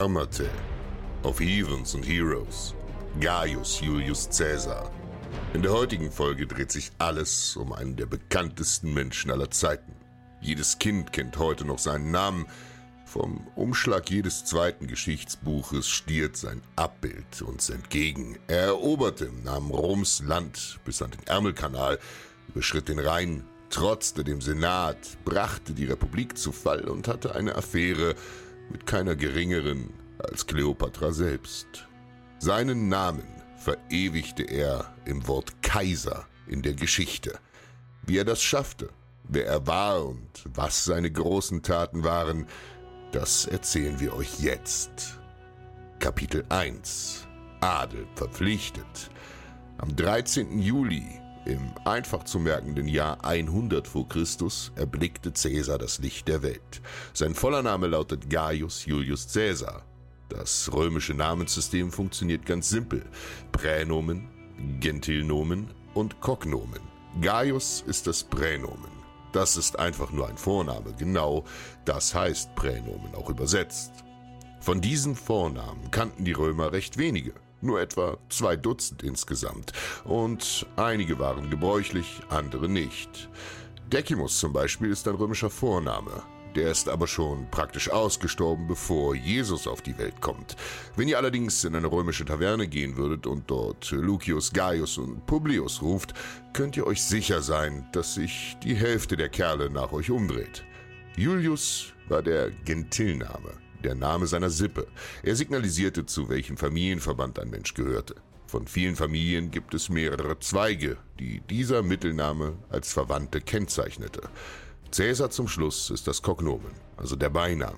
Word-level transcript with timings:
Armate 0.00 0.48
auf 1.24 1.40
Heathens 1.40 1.92
und 1.92 2.04
Heroes. 2.04 2.72
Gaius 3.18 3.80
Julius 3.80 4.28
Caesar. 4.28 4.92
In 5.54 5.62
der 5.62 5.72
heutigen 5.72 6.12
Folge 6.12 6.46
dreht 6.46 6.70
sich 6.70 6.92
alles 6.98 7.56
um 7.56 7.72
einen 7.72 7.96
der 7.96 8.06
bekanntesten 8.06 8.94
Menschen 8.94 9.32
aller 9.32 9.50
Zeiten. 9.50 9.92
Jedes 10.40 10.78
Kind 10.78 11.12
kennt 11.12 11.36
heute 11.38 11.64
noch 11.64 11.80
seinen 11.80 12.12
Namen. 12.12 12.46
Vom 13.06 13.48
Umschlag 13.56 14.08
jedes 14.08 14.44
zweiten 14.44 14.86
Geschichtsbuches 14.86 15.88
stiert 15.88 16.36
sein 16.36 16.62
Abbild 16.76 17.42
uns 17.42 17.68
entgegen. 17.68 18.38
Er 18.46 18.66
eroberte, 18.66 19.32
nahm 19.42 19.72
Roms 19.72 20.22
Land 20.24 20.78
bis 20.84 21.02
an 21.02 21.10
den 21.10 21.26
Ärmelkanal, 21.26 21.98
überschritt 22.46 22.88
den 22.88 23.00
Rhein, 23.00 23.42
trotzte 23.68 24.22
dem 24.22 24.42
Senat, 24.42 25.18
brachte 25.24 25.72
die 25.72 25.86
Republik 25.86 26.38
zu 26.38 26.52
Fall 26.52 26.84
und 26.84 27.08
hatte 27.08 27.34
eine 27.34 27.56
Affäre 27.56 28.14
mit 28.70 28.86
keiner 28.86 29.16
geringeren 29.16 29.92
als 30.18 30.46
Kleopatra 30.46 31.12
selbst. 31.12 31.88
Seinen 32.38 32.88
Namen 32.88 33.26
verewigte 33.56 34.44
er 34.44 34.94
im 35.04 35.26
Wort 35.26 35.62
Kaiser 35.62 36.26
in 36.46 36.62
der 36.62 36.74
Geschichte. 36.74 37.38
Wie 38.02 38.18
er 38.18 38.24
das 38.24 38.42
schaffte, 38.42 38.90
wer 39.24 39.46
er 39.46 39.66
war 39.66 40.06
und 40.06 40.44
was 40.54 40.84
seine 40.84 41.10
großen 41.10 41.62
Taten 41.62 42.04
waren, 42.04 42.46
das 43.12 43.46
erzählen 43.46 44.00
wir 44.00 44.14
euch 44.14 44.40
jetzt. 44.40 45.18
Kapitel 45.98 46.44
1 46.48 47.26
Adel 47.60 48.06
verpflichtet. 48.14 49.10
Am 49.78 49.94
13. 49.94 50.58
Juli 50.60 51.20
im 51.48 51.72
einfach 51.84 52.24
zu 52.24 52.38
merkenden 52.38 52.86
Jahr 52.86 53.24
100 53.24 53.88
vor 53.88 54.08
Christus 54.08 54.70
erblickte 54.76 55.32
Caesar 55.32 55.78
das 55.78 55.98
Licht 55.98 56.28
der 56.28 56.42
Welt. 56.42 56.82
Sein 57.14 57.34
voller 57.34 57.62
Name 57.62 57.86
lautet 57.86 58.28
Gaius 58.28 58.84
Julius 58.84 59.32
Caesar. 59.32 59.84
Das 60.28 60.70
römische 60.72 61.14
Namenssystem 61.14 61.90
funktioniert 61.90 62.44
ganz 62.44 62.68
simpel. 62.68 63.02
Pränomen, 63.50 64.28
Gentilnomen 64.78 65.68
und 65.94 66.20
Kognomen. 66.20 66.82
Gaius 67.22 67.82
ist 67.86 68.06
das 68.06 68.22
Pränomen. 68.22 68.90
Das 69.32 69.56
ist 69.56 69.78
einfach 69.78 70.10
nur 70.10 70.28
ein 70.28 70.38
Vorname, 70.38 70.94
genau 70.98 71.44
das 71.84 72.14
heißt 72.14 72.54
Pränomen 72.54 73.14
auch 73.14 73.30
übersetzt. 73.30 73.92
Von 74.60 74.80
diesen 74.80 75.16
Vornamen 75.16 75.90
kannten 75.90 76.24
die 76.24 76.32
Römer 76.32 76.72
recht 76.72 76.98
wenige, 76.98 77.32
nur 77.60 77.80
etwa 77.80 78.18
zwei 78.28 78.56
Dutzend 78.56 79.02
insgesamt, 79.02 79.72
und 80.04 80.66
einige 80.76 81.18
waren 81.18 81.50
gebräuchlich, 81.50 82.20
andere 82.28 82.68
nicht. 82.68 83.28
Decimus 83.90 84.38
zum 84.38 84.52
Beispiel 84.52 84.90
ist 84.90 85.08
ein 85.08 85.14
römischer 85.14 85.50
Vorname, 85.50 86.22
der 86.54 86.70
ist 86.70 86.88
aber 86.88 87.06
schon 87.06 87.50
praktisch 87.50 87.90
ausgestorben, 87.90 88.66
bevor 88.66 89.14
Jesus 89.14 89.66
auf 89.66 89.80
die 89.80 89.96
Welt 89.96 90.20
kommt. 90.20 90.56
Wenn 90.96 91.08
ihr 91.08 91.16
allerdings 91.16 91.62
in 91.64 91.74
eine 91.74 91.90
römische 91.90 92.24
Taverne 92.24 92.68
gehen 92.68 92.96
würdet 92.96 93.26
und 93.26 93.50
dort 93.50 93.90
Lucius, 93.90 94.52
Gaius 94.52 94.98
und 94.98 95.24
Publius 95.26 95.82
ruft, 95.82 96.14
könnt 96.52 96.76
ihr 96.76 96.86
euch 96.86 97.02
sicher 97.02 97.42
sein, 97.42 97.86
dass 97.92 98.14
sich 98.14 98.56
die 98.62 98.74
Hälfte 98.74 99.16
der 99.16 99.28
Kerle 99.28 99.70
nach 99.70 99.92
euch 99.92 100.10
umdreht. 100.10 100.64
Julius 101.16 101.92
war 102.08 102.22
der 102.22 102.50
Gentilname, 102.50 103.52
der 103.84 103.94
Name 103.94 104.26
seiner 104.26 104.50
Sippe. 104.50 104.86
Er 105.22 105.36
signalisierte, 105.36 106.06
zu 106.06 106.28
welchem 106.28 106.56
Familienverband 106.56 107.38
ein 107.38 107.50
Mensch 107.50 107.74
gehörte. 107.74 108.14
Von 108.46 108.66
vielen 108.66 108.96
Familien 108.96 109.50
gibt 109.50 109.74
es 109.74 109.90
mehrere 109.90 110.38
Zweige, 110.38 110.96
die 111.18 111.40
dieser 111.40 111.82
Mittelname 111.82 112.54
als 112.70 112.92
Verwandte 112.92 113.40
kennzeichnete. 113.40 114.22
Cäsar 114.90 115.28
zum 115.28 115.48
Schluss 115.48 115.90
ist 115.90 116.06
das 116.06 116.22
Kognomen, 116.22 116.72
also 116.96 117.14
der 117.14 117.28
Beiname. 117.28 117.76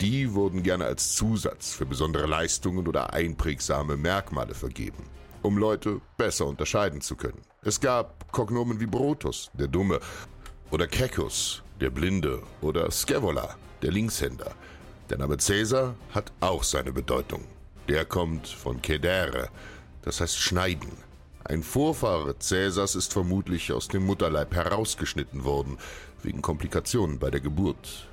Die 0.00 0.34
wurden 0.34 0.64
gerne 0.64 0.84
als 0.84 1.14
Zusatz 1.14 1.72
für 1.72 1.86
besondere 1.86 2.26
Leistungen 2.26 2.88
oder 2.88 3.12
einprägsame 3.12 3.96
Merkmale 3.96 4.54
vergeben, 4.54 5.04
um 5.42 5.56
Leute 5.56 6.00
besser 6.16 6.46
unterscheiden 6.46 7.00
zu 7.00 7.14
können. 7.14 7.42
Es 7.62 7.80
gab 7.80 8.32
Kognomen 8.32 8.80
wie 8.80 8.86
Brutus, 8.86 9.48
der 9.54 9.68
Dumme, 9.68 10.00
oder 10.72 10.88
Cecus, 10.88 11.62
der 11.80 11.90
Blinde, 11.90 12.42
oder 12.60 12.90
Scaevola, 12.90 13.56
der 13.82 13.92
Linkshänder. 13.92 14.52
Der 15.10 15.18
Name 15.18 15.38
Cäsar 15.38 15.96
hat 16.10 16.30
auch 16.38 16.62
seine 16.62 16.92
Bedeutung. 16.92 17.44
Der 17.88 18.04
kommt 18.04 18.46
von 18.46 18.80
cedere, 18.80 19.48
das 20.02 20.20
heißt 20.20 20.38
schneiden. 20.38 20.92
Ein 21.42 21.64
Vorfahre 21.64 22.38
Cäsars 22.38 22.94
ist 22.94 23.12
vermutlich 23.12 23.72
aus 23.72 23.88
dem 23.88 24.06
Mutterleib 24.06 24.54
herausgeschnitten 24.54 25.42
worden, 25.42 25.78
wegen 26.22 26.42
Komplikationen 26.42 27.18
bei 27.18 27.28
der 27.28 27.40
Geburt. 27.40 28.08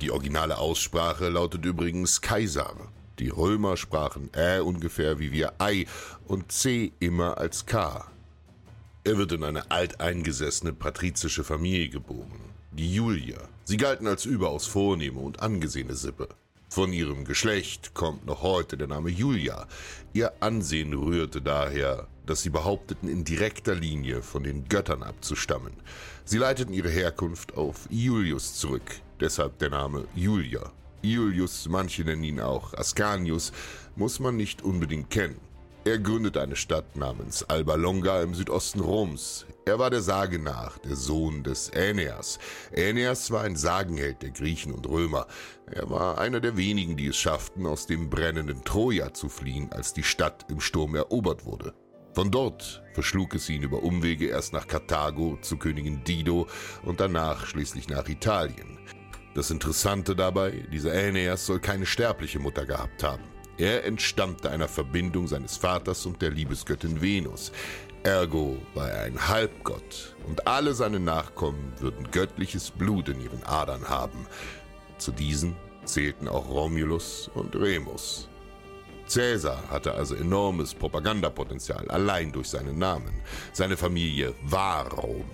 Die 0.00 0.12
originale 0.12 0.58
Aussprache 0.58 1.30
lautet 1.30 1.64
übrigens 1.64 2.20
Kaiser. 2.20 2.76
Die 3.18 3.30
Römer 3.30 3.76
sprachen 3.76 4.30
Ä 4.32 4.60
ungefähr 4.60 5.18
wie 5.18 5.32
wir 5.32 5.54
Ei 5.58 5.86
und 6.28 6.52
C 6.52 6.92
immer 7.00 7.38
als 7.38 7.66
K. 7.66 8.06
Er 9.02 9.18
wird 9.18 9.32
in 9.32 9.42
eine 9.42 9.68
alteingesessene 9.72 10.72
patrizische 10.72 11.42
Familie 11.42 11.88
geboren, 11.88 12.54
die 12.70 12.94
Julier. 12.94 13.48
Sie 13.68 13.78
galten 13.78 14.06
als 14.06 14.24
überaus 14.24 14.68
vornehme 14.68 15.18
und 15.18 15.40
angesehene 15.40 15.96
Sippe. 15.96 16.28
Von 16.68 16.92
ihrem 16.92 17.24
Geschlecht 17.24 17.94
kommt 17.94 18.24
noch 18.24 18.42
heute 18.42 18.76
der 18.76 18.86
Name 18.86 19.10
Julia. 19.10 19.66
Ihr 20.12 20.40
Ansehen 20.40 20.94
rührte 20.94 21.42
daher, 21.42 22.06
dass 22.26 22.42
sie 22.42 22.50
behaupteten, 22.50 23.08
in 23.08 23.24
direkter 23.24 23.74
Linie 23.74 24.22
von 24.22 24.44
den 24.44 24.68
Göttern 24.68 25.02
abzustammen. 25.02 25.72
Sie 26.24 26.38
leiteten 26.38 26.74
ihre 26.74 26.90
Herkunft 26.90 27.56
auf 27.56 27.88
Iulius 27.90 28.54
zurück, 28.54 29.00
deshalb 29.18 29.58
der 29.58 29.70
Name 29.70 30.06
Julia. 30.14 30.70
Iulius, 31.02 31.66
manche 31.68 32.04
nennen 32.04 32.22
ihn 32.22 32.40
auch 32.40 32.72
Ascanius, 32.72 33.50
muss 33.96 34.20
man 34.20 34.36
nicht 34.36 34.62
unbedingt 34.62 35.10
kennen. 35.10 35.40
Er 35.86 36.00
gründete 36.00 36.42
eine 36.42 36.56
Stadt 36.56 36.96
namens 36.96 37.44
Alba 37.44 37.76
Longa 37.76 38.20
im 38.20 38.34
Südosten 38.34 38.80
Roms. 38.80 39.46
Er 39.66 39.78
war 39.78 39.88
der 39.88 40.00
Sage 40.00 40.40
nach 40.40 40.78
der 40.78 40.96
Sohn 40.96 41.44
des 41.44 41.70
Aeneas. 41.72 42.40
Aeneas 42.76 43.30
war 43.30 43.44
ein 43.44 43.54
Sagenheld 43.54 44.20
der 44.20 44.30
Griechen 44.30 44.74
und 44.74 44.88
Römer. 44.88 45.28
Er 45.70 45.88
war 45.88 46.18
einer 46.18 46.40
der 46.40 46.56
wenigen, 46.56 46.96
die 46.96 47.06
es 47.06 47.16
schafften, 47.16 47.66
aus 47.66 47.86
dem 47.86 48.10
brennenden 48.10 48.64
Troja 48.64 49.14
zu 49.14 49.28
fliehen, 49.28 49.70
als 49.70 49.94
die 49.94 50.02
Stadt 50.02 50.46
im 50.48 50.58
Sturm 50.58 50.96
erobert 50.96 51.44
wurde. 51.44 51.72
Von 52.14 52.32
dort 52.32 52.82
verschlug 52.92 53.36
es 53.36 53.48
ihn 53.48 53.62
über 53.62 53.84
Umwege 53.84 54.26
erst 54.26 54.52
nach 54.52 54.66
Karthago 54.66 55.38
zu 55.40 55.56
Königin 55.56 56.02
Dido 56.02 56.48
und 56.82 56.98
danach 56.98 57.46
schließlich 57.46 57.88
nach 57.88 58.08
Italien. 58.08 58.80
Das 59.36 59.52
Interessante 59.52 60.16
dabei, 60.16 60.66
dieser 60.72 60.90
Aeneas 60.90 61.46
soll 61.46 61.60
keine 61.60 61.86
sterbliche 61.86 62.40
Mutter 62.40 62.66
gehabt 62.66 63.04
haben. 63.04 63.35
Er 63.58 63.84
entstammte 63.84 64.50
einer 64.50 64.68
Verbindung 64.68 65.28
seines 65.28 65.56
Vaters 65.56 66.04
und 66.04 66.20
der 66.20 66.30
Liebesgöttin 66.30 67.00
Venus. 67.00 67.52
Ergo 68.02 68.58
war 68.74 68.90
er 68.90 69.04
ein 69.04 69.28
Halbgott 69.28 70.14
und 70.26 70.46
alle 70.46 70.74
seine 70.74 71.00
Nachkommen 71.00 71.72
würden 71.78 72.10
göttliches 72.10 72.70
Blut 72.70 73.08
in 73.08 73.20
ihren 73.20 73.42
Adern 73.44 73.88
haben. 73.88 74.26
Zu 74.98 75.10
diesen 75.10 75.56
zählten 75.84 76.28
auch 76.28 76.48
Romulus 76.48 77.30
und 77.34 77.56
Remus. 77.56 78.28
Caesar 79.12 79.70
hatte 79.70 79.94
also 79.94 80.14
enormes 80.14 80.74
Propagandapotenzial 80.74 81.88
allein 81.90 82.32
durch 82.32 82.48
seinen 82.48 82.78
Namen. 82.78 83.22
Seine 83.52 83.76
Familie 83.76 84.34
war 84.42 84.92
Rom. 84.92 85.24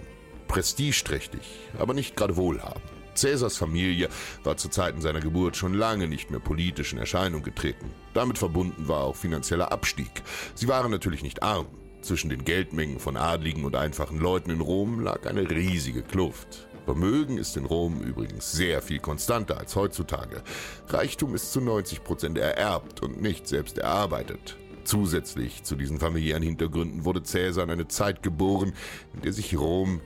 Prestigeträchtig, 0.47 1.43
aber 1.79 1.95
nicht 1.95 2.15
gerade 2.15 2.37
wohlhabend. 2.37 3.02
Caesars 3.15 3.57
Familie 3.57 4.09
war 4.45 4.57
zu 4.57 4.69
Zeiten 4.69 5.01
seiner 5.01 5.21
Geburt 5.21 5.57
schon 5.57 5.75
lange 5.75 6.09
nicht 6.09 6.31
mehr 6.31 6.41
politisch 6.41 6.93
in 6.93 6.99
Erscheinung 6.99 7.43
getreten. 7.43 7.91
Damit 8.15 8.39
verbunden 8.39 8.89
war 8.89 9.05
auch 9.05 9.17
finanzieller 9.17 9.73
Abstieg. 9.73 10.11
Sie 10.55 10.69
waren 10.69 10.91
natürlich 10.91 11.23
nicht 11.23 11.43
arm. 11.43 11.67
Zwischen 12.03 12.31
den 12.31 12.45
Geldmengen 12.45 12.99
von 12.99 13.17
Adligen 13.17 13.65
und 13.65 13.77
einfachen 13.77 14.19
Leuten 14.19 14.51
in 14.51 14.61
Rom 14.61 15.01
lag 15.01 15.25
eine 15.27 15.49
riesige 15.49 16.03
Kluft. 16.03 16.67
Vermögen 16.85 17.39
ist 17.39 17.57
in 17.57 17.65
Rom 17.65 18.01
übrigens 18.01 18.51
sehr 18.51 18.83
viel 18.83 18.99
konstanter 18.99 19.59
als 19.59 19.77
heutzutage. 19.77 20.43
Reichtum 20.89 21.35
ist 21.37 21.53
zu 21.53 21.61
90 21.61 22.03
Prozent 22.03 22.39
ererbt 22.39 23.03
und 23.03 23.23
nicht 23.23 23.47
selbst 23.47 23.79
erarbeitet. 23.79 24.57
Zusätzlich 24.83 25.63
zu 25.63 25.77
diesen 25.77 26.01
familiären 26.01 26.43
Hintergründen 26.43 27.05
wurde 27.05 27.23
Caesar 27.23 27.65
in 27.65 27.71
eine 27.71 27.87
Zeit 27.87 28.23
geboren, 28.25 28.73
in 29.15 29.23
der 29.23 29.33
sich 29.33 29.57
Rom 29.57 30.01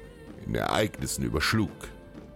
in 0.47 0.55
Ereignissen 0.55 1.25
überschlug. 1.25 1.71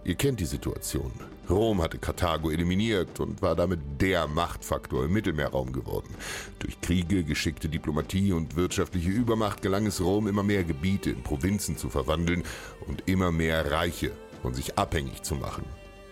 Ihr 0.03 0.15
kennt 0.15 0.39
die 0.39 0.45
Situation. 0.45 1.11
Rom 1.47 1.81
hatte 1.81 1.99
Karthago 1.99 2.49
eliminiert 2.49 3.19
und 3.19 3.41
war 3.43 3.55
damit 3.55 3.79
der 3.99 4.27
Machtfaktor 4.27 5.05
im 5.05 5.13
Mittelmeerraum 5.13 5.71
geworden. 5.73 6.15
Durch 6.57 6.81
Kriege, 6.81 7.23
geschickte 7.23 7.69
Diplomatie 7.69 8.33
und 8.33 8.55
wirtschaftliche 8.55 9.09
Übermacht 9.09 9.61
gelang 9.61 9.85
es 9.85 10.01
Rom, 10.01 10.27
immer 10.27 10.41
mehr 10.41 10.63
Gebiete 10.63 11.11
in 11.11 11.21
Provinzen 11.21 11.77
zu 11.77 11.89
verwandeln 11.89 12.43
und 12.87 13.03
immer 13.07 13.31
mehr 13.31 13.71
Reiche 13.71 14.11
von 14.41 14.55
sich 14.55 14.77
abhängig 14.79 15.21
zu 15.21 15.35
machen. 15.35 15.65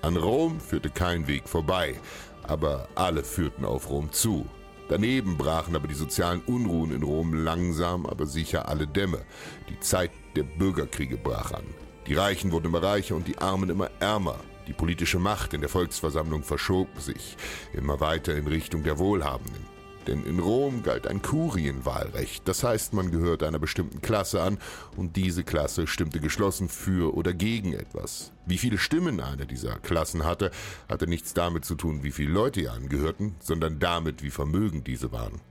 An 0.04 0.18
Rom 0.18 0.60
führte 0.60 0.92
kein 0.92 1.28
Weg 1.28 1.50
vorbei, 1.50 1.96
aber 2.44 2.90
alle 2.94 3.24
führten 3.24 3.66
auf 3.66 3.90
Rom 3.90 4.12
zu. 4.12 4.46
Daneben 4.88 5.36
brachen 5.36 5.76
aber 5.76 5.88
die 5.88 5.96
sozialen 5.96 6.42
Unruhen 6.42 6.92
in 6.92 7.02
Rom 7.02 7.34
langsam, 7.34 8.06
aber 8.06 8.28
sicher 8.28 8.70
alle 8.70 8.88
Dämme. 8.88 9.22
Die 9.68 9.80
Zeit 9.80 10.12
der 10.36 10.44
Bürgerkriege 10.44 11.18
brach 11.18 11.54
an. 11.54 11.66
Die 12.10 12.16
Reichen 12.16 12.52
wurden 12.52 12.66
immer 12.66 12.82
reicher 12.82 13.16
und 13.16 13.28
die 13.28 13.38
Armen 13.38 13.70
immer 13.70 13.92
ärmer. 14.00 14.40
Die 14.68 14.74
politische 14.74 15.20
Macht 15.20 15.54
in 15.54 15.62
der 15.62 15.70
Volksversammlung 15.70 16.42
verschob 16.42 16.88
sich 17.00 17.38
immer 17.72 18.00
weiter 18.00 18.36
in 18.36 18.48
Richtung 18.48 18.82
der 18.82 18.98
Wohlhabenden. 18.98 19.64
Denn 20.08 20.26
in 20.26 20.40
Rom 20.40 20.82
galt 20.82 21.06
ein 21.06 21.22
Kurienwahlrecht, 21.22 22.48
das 22.48 22.64
heißt, 22.64 22.94
man 22.94 23.12
gehörte 23.12 23.48
einer 23.48 23.60
bestimmten 23.60 24.02
Klasse 24.02 24.42
an 24.42 24.58
und 24.98 25.18
diese 25.18 25.44
Klasse 25.44 25.86
stimmte 25.86 26.20
geschlossen 26.20 26.68
für 26.68 27.14
oder 27.14 27.32
gegen 27.32 27.74
etwas. 27.74 28.32
Wie 28.48 28.58
viele 28.58 28.80
Stimmen 28.80 29.22
eine 29.22 29.46
dieser 29.46 29.78
Klassen 29.78 30.26
hatte, 30.26 30.50
hatte 30.90 31.06
nichts 31.06 31.36
damit 31.36 31.64
zu 31.64 31.76
tun, 31.76 32.02
wie 32.02 32.12
viele 32.12 32.32
Leute 32.32 32.62
ihr 32.62 32.74
angehörten, 32.74 33.36
sondern 33.40 33.78
damit, 33.78 34.24
wie 34.24 34.32
vermögend 34.32 34.88
diese 34.88 35.12
waren. 35.12 35.42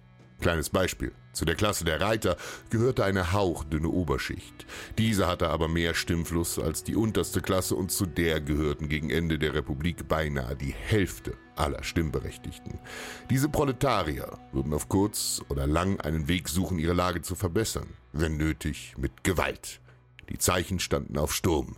Kleines 0.41 0.71
Beispiel. 0.71 1.13
Zu 1.39 1.45
der 1.45 1.55
Klasse 1.55 1.85
der 1.85 2.01
Reiter 2.01 2.37
gehörte 2.69 3.05
eine 3.05 3.33
hauchdünne 3.33 3.89
Oberschicht. 3.89 4.67
Diese 4.99 5.29
hatte 5.29 5.51
aber 5.51 5.69
mehr 5.69 5.95
Stimmfluss 5.95 6.59
als 6.59 6.83
die 6.83 6.97
unterste 6.97 7.41
Klasse 7.41 7.77
und 7.77 7.93
zu 7.93 8.07
der 8.07 8.41
gehörten 8.41 8.89
gegen 8.89 9.09
Ende 9.09 9.39
der 9.39 9.55
Republik 9.55 10.09
beinahe 10.09 10.57
die 10.57 10.75
Hälfte 10.75 11.35
aller 11.55 11.85
Stimmberechtigten. 11.85 12.81
Diese 13.31 13.49
Proletarier 13.49 14.37
würden 14.51 14.75
auf 14.75 14.89
kurz 14.89 15.41
oder 15.49 15.69
lang 15.69 16.01
einen 16.01 16.27
Weg 16.27 16.49
suchen, 16.49 16.81
ihre 16.81 16.93
Lage 16.93 17.23
zu 17.23 17.37
verbessern, 17.37 17.87
wenn 18.13 18.37
nötig 18.37 18.95
mit 18.99 19.23
Gewalt. 19.23 19.79
Die 20.31 20.39
Zeichen 20.39 20.81
standen 20.81 21.19
auf 21.19 21.33
Sturm. 21.33 21.77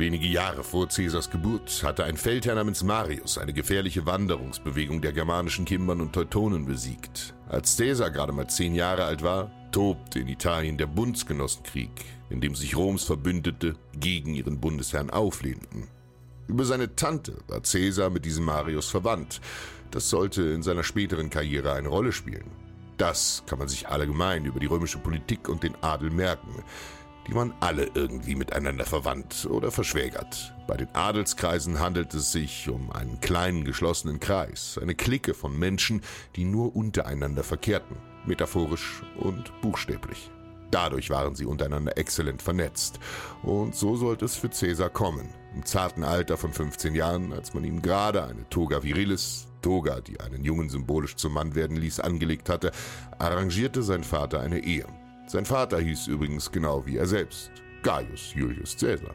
Wenige 0.00 0.28
Jahre 0.28 0.64
vor 0.64 0.88
Caesars 0.88 1.28
Geburt 1.28 1.82
hatte 1.82 2.04
ein 2.04 2.16
Feldherr 2.16 2.54
namens 2.54 2.82
Marius 2.82 3.36
eine 3.36 3.52
gefährliche 3.52 4.06
Wanderungsbewegung 4.06 5.02
der 5.02 5.12
germanischen 5.12 5.66
Kimbern 5.66 6.00
und 6.00 6.14
Teutonen 6.14 6.64
besiegt. 6.64 7.34
Als 7.50 7.76
Caesar 7.76 8.10
gerade 8.10 8.32
mal 8.32 8.48
zehn 8.48 8.74
Jahre 8.74 9.04
alt 9.04 9.20
war, 9.22 9.50
tobte 9.72 10.20
in 10.20 10.28
Italien 10.28 10.78
der 10.78 10.86
Bundsgenossenkrieg, 10.86 11.90
in 12.30 12.40
dem 12.40 12.54
sich 12.54 12.74
Roms 12.74 13.04
Verbündete 13.04 13.74
gegen 13.92 14.34
ihren 14.34 14.58
Bundesherrn 14.58 15.10
auflehnten. 15.10 15.88
Über 16.48 16.64
seine 16.64 16.96
Tante 16.96 17.36
war 17.46 17.60
Caesar 17.60 18.08
mit 18.08 18.24
diesem 18.24 18.46
Marius 18.46 18.88
verwandt. 18.88 19.42
Das 19.90 20.08
sollte 20.08 20.40
in 20.44 20.62
seiner 20.62 20.82
späteren 20.82 21.28
Karriere 21.28 21.74
eine 21.74 21.88
Rolle 21.88 22.12
spielen. 22.12 22.50
Das 22.96 23.42
kann 23.46 23.58
man 23.58 23.68
sich 23.68 23.88
allgemein 23.88 24.46
über 24.46 24.60
die 24.60 24.66
römische 24.66 24.98
Politik 24.98 25.50
und 25.50 25.62
den 25.62 25.74
Adel 25.82 26.08
merken. 26.10 26.64
Die 27.30 27.36
waren 27.36 27.54
alle 27.60 27.88
irgendwie 27.94 28.34
miteinander 28.34 28.84
verwandt 28.84 29.46
oder 29.48 29.70
verschwägert. 29.70 30.52
Bei 30.66 30.76
den 30.76 30.92
Adelskreisen 30.96 31.78
handelt 31.78 32.12
es 32.12 32.32
sich 32.32 32.68
um 32.68 32.90
einen 32.90 33.20
kleinen 33.20 33.64
geschlossenen 33.64 34.18
Kreis, 34.18 34.80
eine 34.82 34.96
Clique 34.96 35.32
von 35.32 35.56
Menschen, 35.56 36.02
die 36.34 36.44
nur 36.44 36.74
untereinander 36.74 37.44
verkehrten, 37.44 37.96
metaphorisch 38.26 39.04
und 39.16 39.52
buchstäblich. 39.60 40.28
Dadurch 40.72 41.08
waren 41.10 41.36
sie 41.36 41.44
untereinander 41.44 41.96
exzellent 41.96 42.42
vernetzt. 42.42 42.98
Und 43.44 43.76
so 43.76 43.94
sollte 43.94 44.24
es 44.24 44.34
für 44.34 44.48
Caesar 44.48 44.90
kommen. 44.90 45.28
Im 45.54 45.64
zarten 45.64 46.02
Alter 46.02 46.36
von 46.36 46.52
15 46.52 46.96
Jahren, 46.96 47.32
als 47.32 47.54
man 47.54 47.62
ihm 47.62 47.80
gerade 47.80 48.24
eine 48.24 48.48
Toga 48.48 48.82
Virilis, 48.82 49.46
Toga, 49.62 50.00
die 50.00 50.18
einen 50.18 50.42
Jungen 50.42 50.68
symbolisch 50.68 51.14
zum 51.14 51.34
Mann 51.34 51.54
werden 51.54 51.76
ließ, 51.76 52.00
angelegt 52.00 52.48
hatte, 52.48 52.72
arrangierte 53.20 53.84
sein 53.84 54.02
Vater 54.02 54.40
eine 54.40 54.64
Ehe. 54.64 54.86
Sein 55.30 55.44
Vater 55.44 55.78
hieß 55.78 56.08
übrigens 56.08 56.50
genau 56.50 56.84
wie 56.86 56.96
er 56.96 57.06
selbst, 57.06 57.52
Gaius 57.84 58.34
Julius 58.34 58.76
Caesar. 58.76 59.14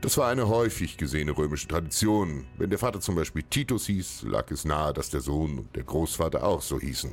Das 0.00 0.16
war 0.16 0.28
eine 0.28 0.48
häufig 0.48 0.96
gesehene 0.96 1.36
römische 1.36 1.68
Tradition. 1.68 2.46
Wenn 2.56 2.70
der 2.70 2.78
Vater 2.78 2.98
zum 3.00 3.14
Beispiel 3.14 3.42
Titus 3.42 3.84
hieß, 3.84 4.22
lag 4.22 4.50
es 4.50 4.64
nahe, 4.64 4.94
dass 4.94 5.10
der 5.10 5.20
Sohn 5.20 5.58
und 5.58 5.76
der 5.76 5.82
Großvater 5.82 6.44
auch 6.44 6.62
so 6.62 6.80
hießen. 6.80 7.10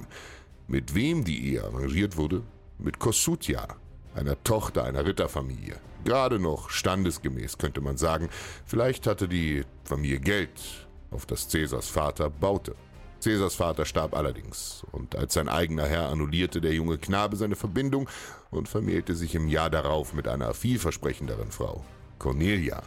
Mit 0.70 0.96
wem 0.96 1.26
die 1.26 1.46
Ehe 1.46 1.62
arrangiert 1.66 2.16
wurde? 2.16 2.42
Mit 2.78 3.00
Kossutia, 3.00 3.68
einer 4.16 4.42
Tochter 4.46 4.86
einer 4.86 5.06
Ritterfamilie. 5.06 5.82
Gerade 6.06 6.40
noch 6.40 6.70
standesgemäß 6.70 7.58
könnte 7.58 7.82
man 7.82 7.98
sagen. 7.98 8.30
Vielleicht 8.66 9.08
hatte 9.08 9.28
die 9.28 9.66
Familie 9.84 10.22
Geld, 10.22 10.88
auf 11.12 11.26
das 11.26 11.50
Caesars 11.50 11.90
Vater 11.90 12.30
baute. 12.30 12.76
Caesars 13.24 13.56
Vater 13.56 13.86
starb 13.86 14.16
allerdings, 14.16 14.86
und 14.92 15.16
als 15.16 15.34
sein 15.34 15.50
eigener 15.50 15.86
Herr 15.86 16.10
annullierte 16.10 16.62
der 16.62 16.74
junge 16.74 16.98
Knabe 16.98 17.36
seine 17.36 17.56
Verbindung 17.56 18.10
und 18.52 18.70
vermählte 18.70 19.16
sich 19.16 19.36
im 19.36 19.48
Jahr 19.48 19.70
darauf 19.70 20.14
mit 20.14 20.28
einer 20.28 20.54
vielversprechenderen 20.54 21.52
Frau, 21.52 21.84
Cornelia. 22.20 22.84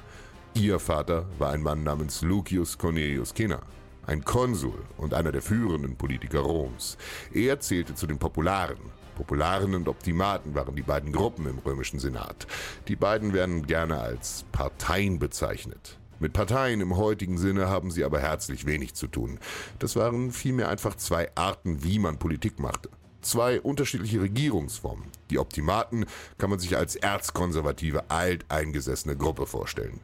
Ihr 0.55 0.79
Vater 0.79 1.27
war 1.39 1.53
ein 1.53 1.63
Mann 1.63 1.85
namens 1.85 2.23
Lucius 2.23 2.79
Cornelius 2.79 3.35
Cinna, 3.35 3.61
ein 4.07 4.25
Konsul 4.25 4.83
und 4.97 5.15
einer 5.15 5.31
der 5.31 5.43
führenden 5.43 5.97
Politiker 5.97 6.41
Roms. 6.41 6.97
Er 7.33 7.61
zählte 7.61 7.95
zu 7.95 8.07
den 8.07 8.19
Popularen. 8.19 8.79
Popularen 9.17 9.75
und 9.75 9.87
Optimaten 9.87 10.55
waren 10.55 10.75
die 10.75 10.83
beiden 10.83 11.13
Gruppen 11.13 11.47
im 11.47 11.59
römischen 11.59 12.01
Senat. 12.01 12.47
Die 12.89 12.97
beiden 12.97 13.33
werden 13.33 13.67
gerne 13.67 14.01
als 14.01 14.45
Parteien 14.51 15.19
bezeichnet. 15.19 16.00
Mit 16.21 16.35
Parteien 16.35 16.83
im 16.83 16.99
heutigen 16.99 17.39
Sinne 17.39 17.71
haben 17.71 17.91
sie 17.91 18.05
aber 18.05 18.21
herzlich 18.21 18.67
wenig 18.67 18.93
zu 18.93 19.07
tun. 19.07 19.41
Das 19.79 19.97
waren 19.97 20.33
vielmehr 20.33 20.69
einfach 20.69 20.95
zwei 20.95 21.35
Arten, 21.35 21.83
wie 21.83 21.99
man 21.99 22.19
Politik 22.19 22.61
machte. 22.61 22.91
Zwei 23.23 23.59
unterschiedliche 23.59 24.21
Regierungsformen. 24.21 25.07
Die 25.31 25.39
Optimaten 25.39 26.05
kann 26.37 26.51
man 26.51 26.59
sich 26.59 26.77
als 26.77 26.95
erzkonservative, 26.95 28.11
alteingesessene 28.11 29.17
Gruppe 29.17 29.47
vorstellen. 29.47 30.01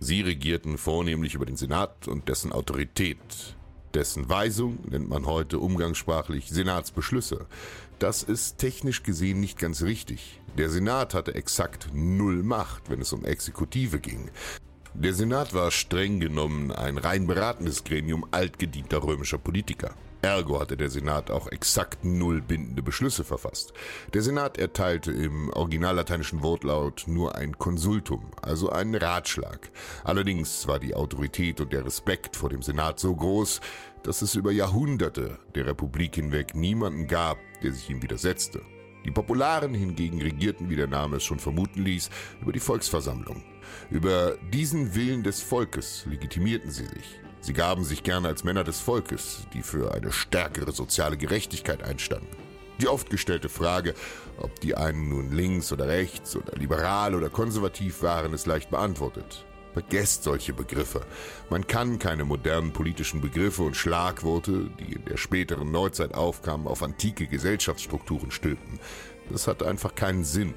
Sie 0.00 0.22
regierten 0.22 0.76
vornehmlich 0.76 1.34
über 1.34 1.46
den 1.46 1.56
Senat 1.56 2.08
und 2.08 2.28
dessen 2.28 2.50
Autorität. 2.50 3.18
Dessen 3.94 4.28
Weisung 4.28 4.78
nennt 4.88 5.08
man 5.08 5.24
heute 5.24 5.60
umgangssprachlich 5.60 6.48
Senatsbeschlüsse. 6.50 7.46
Das 8.00 8.24
ist 8.24 8.58
technisch 8.58 9.04
gesehen 9.04 9.38
nicht 9.38 9.58
ganz 9.58 9.82
richtig. 9.82 10.40
Der 10.58 10.68
Senat 10.68 11.14
hatte 11.14 11.36
exakt 11.36 11.90
null 11.92 12.42
Macht, 12.42 12.90
wenn 12.90 13.00
es 13.00 13.12
um 13.12 13.24
Exekutive 13.24 14.00
ging. 14.00 14.30
Der 15.02 15.14
Senat 15.14 15.54
war 15.54 15.70
streng 15.70 16.20
genommen 16.20 16.72
ein 16.72 16.98
rein 16.98 17.26
beratendes 17.26 17.84
Gremium 17.84 18.26
altgedienter 18.32 19.02
römischer 19.02 19.38
Politiker. 19.38 19.94
Ergo 20.20 20.60
hatte 20.60 20.76
der 20.76 20.90
Senat 20.90 21.30
auch 21.30 21.50
exakt 21.50 22.04
null 22.04 22.42
bindende 22.42 22.82
Beschlüsse 22.82 23.24
verfasst. 23.24 23.72
Der 24.12 24.20
Senat 24.20 24.58
erteilte 24.58 25.10
im 25.10 25.48
originallateinischen 25.54 26.42
Wortlaut 26.42 27.04
nur 27.06 27.34
ein 27.34 27.56
Konsultum, 27.56 28.30
also 28.42 28.68
einen 28.68 28.94
Ratschlag. 28.94 29.70
Allerdings 30.04 30.68
war 30.68 30.78
die 30.78 30.94
Autorität 30.94 31.62
und 31.62 31.72
der 31.72 31.86
Respekt 31.86 32.36
vor 32.36 32.50
dem 32.50 32.60
Senat 32.60 33.00
so 33.00 33.16
groß, 33.16 33.62
dass 34.02 34.20
es 34.20 34.34
über 34.34 34.52
Jahrhunderte 34.52 35.38
der 35.54 35.64
Republik 35.64 36.16
hinweg 36.16 36.54
niemanden 36.54 37.06
gab, 37.06 37.38
der 37.62 37.72
sich 37.72 37.88
ihm 37.88 38.02
widersetzte. 38.02 38.60
Die 39.06 39.10
Popularen 39.10 39.72
hingegen 39.72 40.20
regierten, 40.20 40.68
wie 40.68 40.76
der 40.76 40.88
Name 40.88 41.16
es 41.16 41.24
schon 41.24 41.38
vermuten 41.38 41.82
ließ, 41.82 42.10
über 42.42 42.52
die 42.52 42.60
Volksversammlung. 42.60 43.42
Über 43.90 44.36
diesen 44.52 44.94
Willen 44.94 45.22
des 45.22 45.40
Volkes 45.40 46.04
legitimierten 46.08 46.70
sie 46.70 46.86
sich. 46.86 47.20
Sie 47.40 47.52
gaben 47.52 47.84
sich 47.84 48.02
gerne 48.02 48.28
als 48.28 48.44
Männer 48.44 48.64
des 48.64 48.80
Volkes, 48.80 49.46
die 49.54 49.62
für 49.62 49.94
eine 49.94 50.12
stärkere 50.12 50.72
soziale 50.72 51.16
Gerechtigkeit 51.16 51.82
einstanden. 51.82 52.28
Die 52.80 52.88
oft 52.88 53.10
gestellte 53.10 53.48
Frage, 53.48 53.94
ob 54.38 54.58
die 54.60 54.74
einen 54.74 55.08
nun 55.08 55.32
links 55.32 55.72
oder 55.72 55.88
rechts 55.88 56.36
oder 56.36 56.56
liberal 56.56 57.14
oder 57.14 57.28
konservativ 57.28 58.02
waren, 58.02 58.32
ist 58.32 58.46
leicht 58.46 58.70
beantwortet. 58.70 59.44
Vergesst 59.72 60.24
solche 60.24 60.52
Begriffe. 60.52 61.02
Man 61.48 61.66
kann 61.66 61.98
keine 61.98 62.24
modernen 62.24 62.72
politischen 62.72 63.20
Begriffe 63.20 63.62
und 63.62 63.76
Schlagworte, 63.76 64.70
die 64.80 64.94
in 64.94 65.04
der 65.04 65.16
späteren 65.16 65.70
Neuzeit 65.70 66.14
aufkamen, 66.14 66.66
auf 66.66 66.82
antike 66.82 67.26
Gesellschaftsstrukturen 67.26 68.30
stülpen. 68.30 68.80
Das 69.30 69.46
hat 69.46 69.62
einfach 69.62 69.94
keinen 69.94 70.24
Sinn. 70.24 70.54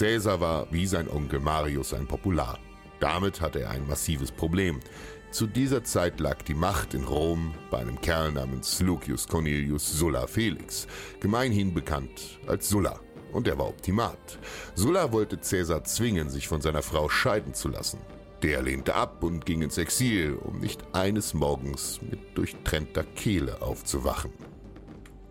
Caesar 0.00 0.40
war 0.40 0.66
wie 0.70 0.86
sein 0.86 1.10
Onkel 1.10 1.40
Marius 1.40 1.92
ein 1.92 2.06
Popular. 2.06 2.58
Damit 3.00 3.42
hatte 3.42 3.60
er 3.60 3.68
ein 3.68 3.86
massives 3.86 4.32
Problem. 4.32 4.80
Zu 5.30 5.46
dieser 5.46 5.84
Zeit 5.84 6.20
lag 6.20 6.40
die 6.40 6.54
Macht 6.54 6.94
in 6.94 7.04
Rom 7.04 7.52
bei 7.70 7.80
einem 7.80 8.00
Kerl 8.00 8.32
namens 8.32 8.80
Lucius 8.80 9.28
Cornelius 9.28 9.86
Sulla 9.86 10.26
Felix, 10.26 10.86
gemeinhin 11.20 11.74
bekannt 11.74 12.40
als 12.46 12.70
Sulla. 12.70 12.98
Und 13.32 13.46
er 13.46 13.58
war 13.58 13.68
Optimat. 13.68 14.38
Sulla 14.74 15.12
wollte 15.12 15.36
Caesar 15.36 15.84
zwingen, 15.84 16.30
sich 16.30 16.48
von 16.48 16.62
seiner 16.62 16.82
Frau 16.82 17.10
scheiden 17.10 17.52
zu 17.52 17.68
lassen. 17.68 17.98
Der 18.42 18.62
lehnte 18.62 18.94
ab 18.94 19.22
und 19.22 19.44
ging 19.44 19.60
ins 19.60 19.76
Exil, 19.76 20.32
um 20.32 20.60
nicht 20.60 20.80
eines 20.94 21.34
Morgens 21.34 22.00
mit 22.00 22.38
durchtrennter 22.38 23.04
Kehle 23.04 23.60
aufzuwachen. 23.60 24.32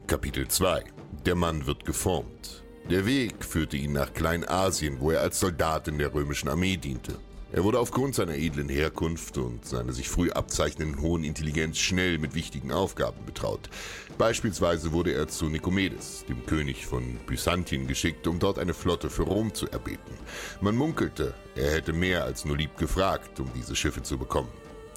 Kapitel 0.05 0.47
2 0.47 0.83
Der 1.25 1.33
Mann 1.33 1.65
wird 1.65 1.85
geformt. 1.85 2.58
Der 2.89 3.05
Weg 3.05 3.45
führte 3.45 3.77
ihn 3.77 3.91
nach 3.91 4.13
Kleinasien, 4.15 4.99
wo 4.99 5.11
er 5.11 5.21
als 5.21 5.39
Soldat 5.39 5.87
in 5.87 5.99
der 5.99 6.11
römischen 6.11 6.49
Armee 6.49 6.75
diente. 6.75 7.19
Er 7.51 7.63
wurde 7.63 7.77
aufgrund 7.77 8.15
seiner 8.15 8.33
edlen 8.33 8.67
Herkunft 8.67 9.37
und 9.37 9.63
seiner 9.63 9.93
sich 9.93 10.09
früh 10.09 10.31
abzeichnenden 10.31 10.99
hohen 10.99 11.23
Intelligenz 11.23 11.77
schnell 11.77 12.17
mit 12.17 12.33
wichtigen 12.33 12.71
Aufgaben 12.71 13.23
betraut. 13.27 13.69
Beispielsweise 14.17 14.91
wurde 14.91 15.13
er 15.13 15.27
zu 15.27 15.49
Nikomedes, 15.49 16.25
dem 16.27 16.43
König 16.47 16.87
von 16.87 17.19
Byzantin, 17.27 17.85
geschickt, 17.85 18.25
um 18.25 18.39
dort 18.39 18.57
eine 18.57 18.73
Flotte 18.73 19.11
für 19.11 19.23
Rom 19.23 19.53
zu 19.53 19.67
erbeten. 19.69 20.15
Man 20.59 20.75
munkelte, 20.75 21.35
er 21.55 21.69
hätte 21.69 21.93
mehr 21.93 22.23
als 22.23 22.43
nur 22.43 22.57
lieb 22.57 22.75
gefragt, 22.75 23.39
um 23.39 23.51
diese 23.55 23.75
Schiffe 23.75 24.01
zu 24.01 24.17
bekommen. 24.17 24.49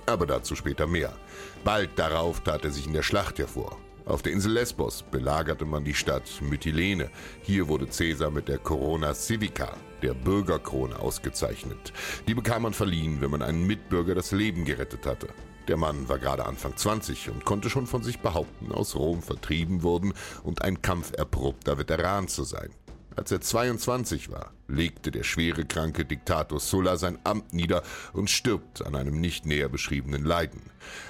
Aber 0.07 0.25
dazu 0.25 0.57
später 0.57 0.87
mehr. 0.87 1.15
Bald 1.63 1.91
darauf 1.97 2.41
tat 2.41 2.65
er 2.65 2.71
sich 2.71 2.87
in 2.87 2.95
der 2.95 3.03
Schlacht 3.03 3.39
hervor. 3.39 3.79
Auf 4.05 4.23
der 4.23 4.33
Insel 4.33 4.53
Lesbos 4.53 5.05
belagerte 5.11 5.65
man 5.65 5.85
die 5.85 5.95
Stadt 5.95 6.29
Mytilene. 6.41 7.09
Hier 7.43 7.69
wurde 7.69 7.87
Caesar 7.87 8.31
mit 8.33 8.49
der 8.49 8.59
Corona 8.59 9.15
Civica, 9.15 9.77
der 10.03 10.15
Bürgerkrone, 10.15 10.99
ausgezeichnet. 10.99 11.93
Die 12.27 12.35
bekam 12.35 12.63
man 12.63 12.73
verliehen, 12.73 13.21
wenn 13.21 13.31
man 13.31 13.43
einen 13.43 13.65
Mitbürger 13.65 14.17
das 14.17 14.33
Leben 14.33 14.65
gerettet 14.65 15.07
hatte. 15.07 15.29
Der 15.69 15.77
Mann 15.77 16.09
war 16.09 16.19
gerade 16.19 16.45
Anfang 16.47 16.77
20 16.77 17.31
und 17.31 17.45
konnte 17.45 17.71
schon 17.71 17.87
von 17.87 18.03
sich 18.03 18.19
behaupten, 18.19 18.73
aus 18.73 18.97
Rom 18.97 19.23
vertrieben 19.23 19.85
worden 19.85 20.15
und 20.43 20.63
ein 20.63 20.83
kampferprobter 20.83 21.79
Veteran 21.79 22.27
zu 22.27 22.43
sein. 22.43 22.71
Als 23.17 23.31
er 23.31 23.41
22 23.41 24.31
war, 24.31 24.53
legte 24.69 25.11
der 25.11 25.23
schwere 25.23 25.65
kranke 25.65 26.05
Diktator 26.05 26.59
Sulla 26.61 26.97
sein 26.97 27.19
Amt 27.25 27.53
nieder 27.53 27.83
und 28.13 28.31
stirbt 28.31 28.85
an 28.87 28.95
einem 28.95 29.21
nicht 29.21 29.45
näher 29.45 29.69
beschriebenen 29.69 30.25
Leiden. 30.25 30.63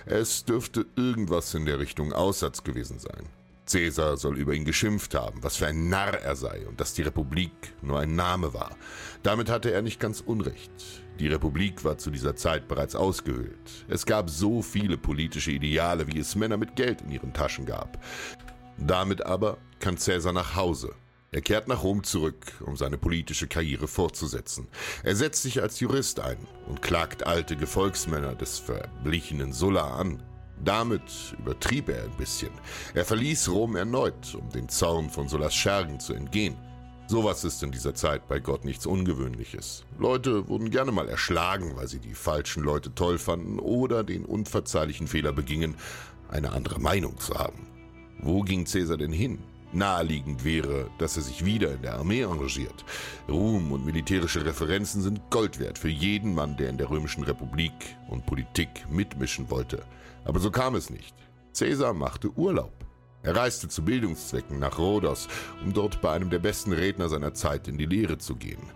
Es 0.04 0.44
dürfte 0.44 0.86
irgendwas 0.96 1.54
in 1.54 1.64
der 1.64 1.78
Richtung 1.78 2.12
Aussatz 2.12 2.64
gewesen 2.64 2.98
sein. 2.98 3.28
Caesar 3.70 4.16
soll 4.16 4.36
über 4.36 4.54
ihn 4.54 4.64
geschimpft 4.64 5.14
haben, 5.14 5.42
was 5.42 5.56
für 5.56 5.68
ein 5.68 5.88
Narr 5.88 6.18
er 6.20 6.34
sei 6.34 6.66
und 6.66 6.80
dass 6.80 6.94
die 6.94 7.02
Republik 7.02 7.52
nur 7.80 8.00
ein 8.00 8.16
Name 8.16 8.52
war. 8.52 8.76
Damit 9.22 9.48
hatte 9.48 9.70
er 9.70 9.82
nicht 9.82 10.00
ganz 10.00 10.20
Unrecht. 10.20 10.72
Die 11.20 11.28
Republik 11.28 11.84
war 11.84 11.98
zu 11.98 12.10
dieser 12.10 12.34
Zeit 12.34 12.66
bereits 12.66 12.96
ausgehöhlt. 12.96 13.86
Es 13.88 14.04
gab 14.04 14.28
so 14.28 14.60
viele 14.60 14.98
politische 14.98 15.52
Ideale, 15.52 16.08
wie 16.08 16.18
es 16.18 16.34
Männer 16.34 16.56
mit 16.56 16.74
Geld 16.74 17.02
in 17.02 17.12
ihren 17.12 17.32
Taschen 17.32 17.64
gab. 17.64 18.02
Damit 18.76 19.24
aber 19.24 19.58
kann 19.78 19.96
Caesar 19.96 20.32
nach 20.32 20.56
Hause 20.56 20.94
er 21.32 21.40
kehrt 21.40 21.66
nach 21.66 21.82
Rom 21.82 22.04
zurück, 22.04 22.60
um 22.60 22.76
seine 22.76 22.98
politische 22.98 23.48
Karriere 23.48 23.88
fortzusetzen. 23.88 24.68
Er 25.02 25.16
setzt 25.16 25.42
sich 25.42 25.62
als 25.62 25.80
Jurist 25.80 26.20
ein 26.20 26.36
und 26.68 26.82
klagt 26.82 27.26
alte 27.26 27.56
Gefolgsmänner 27.56 28.34
des 28.34 28.58
verblichenen 28.58 29.54
Sulla 29.54 29.96
an. 29.96 30.22
Damit 30.62 31.34
übertrieb 31.38 31.88
er 31.88 32.04
ein 32.04 32.16
bisschen. 32.18 32.50
Er 32.92 33.06
verließ 33.06 33.48
Rom 33.48 33.76
erneut, 33.76 34.34
um 34.34 34.50
dem 34.50 34.68
Zorn 34.68 35.08
von 35.08 35.26
Sullas 35.26 35.54
Schergen 35.54 35.98
zu 36.00 36.12
entgehen. 36.12 36.54
Sowas 37.06 37.44
ist 37.44 37.62
in 37.62 37.72
dieser 37.72 37.94
Zeit 37.94 38.28
bei 38.28 38.38
Gott 38.38 38.66
nichts 38.66 38.84
Ungewöhnliches. 38.84 39.84
Leute 39.98 40.48
wurden 40.48 40.70
gerne 40.70 40.92
mal 40.92 41.08
erschlagen, 41.08 41.76
weil 41.76 41.88
sie 41.88 41.98
die 41.98 42.14
falschen 42.14 42.62
Leute 42.62 42.94
toll 42.94 43.16
fanden 43.16 43.58
oder 43.58 44.04
den 44.04 44.26
unverzeihlichen 44.26 45.08
Fehler 45.08 45.32
begingen, 45.32 45.76
eine 46.28 46.52
andere 46.52 46.78
Meinung 46.78 47.18
zu 47.18 47.38
haben. 47.38 47.66
Wo 48.20 48.42
ging 48.42 48.66
Caesar 48.66 48.98
denn 48.98 49.12
hin? 49.12 49.38
Naheliegend 49.72 50.44
wäre, 50.44 50.90
dass 50.98 51.16
er 51.16 51.22
sich 51.22 51.44
wieder 51.44 51.72
in 51.72 51.82
der 51.82 51.94
Armee 51.94 52.22
engagiert. 52.22 52.84
Ruhm 53.28 53.72
und 53.72 53.86
militärische 53.86 54.44
Referenzen 54.44 55.00
sind 55.00 55.30
Gold 55.30 55.58
wert 55.58 55.78
für 55.78 55.88
jeden 55.88 56.34
Mann, 56.34 56.56
der 56.56 56.68
in 56.68 56.78
der 56.78 56.90
römischen 56.90 57.24
Republik 57.24 57.72
und 58.08 58.26
Politik 58.26 58.86
mitmischen 58.90 59.50
wollte. 59.50 59.84
Aber 60.24 60.40
so 60.40 60.50
kam 60.50 60.74
es 60.74 60.90
nicht. 60.90 61.14
Caesar 61.58 61.94
machte 61.94 62.30
Urlaub. 62.36 62.72
Er 63.22 63.36
reiste 63.36 63.68
zu 63.68 63.84
Bildungszwecken 63.84 64.58
nach 64.58 64.78
Rhodos, 64.78 65.28
um 65.64 65.72
dort 65.72 66.00
bei 66.00 66.12
einem 66.12 66.28
der 66.28 66.40
besten 66.40 66.72
Redner 66.72 67.08
seiner 67.08 67.34
Zeit 67.34 67.68
in 67.68 67.78
die 67.78 67.86
Lehre 67.86 68.18
zu 68.18 68.36
gehen. 68.36 68.70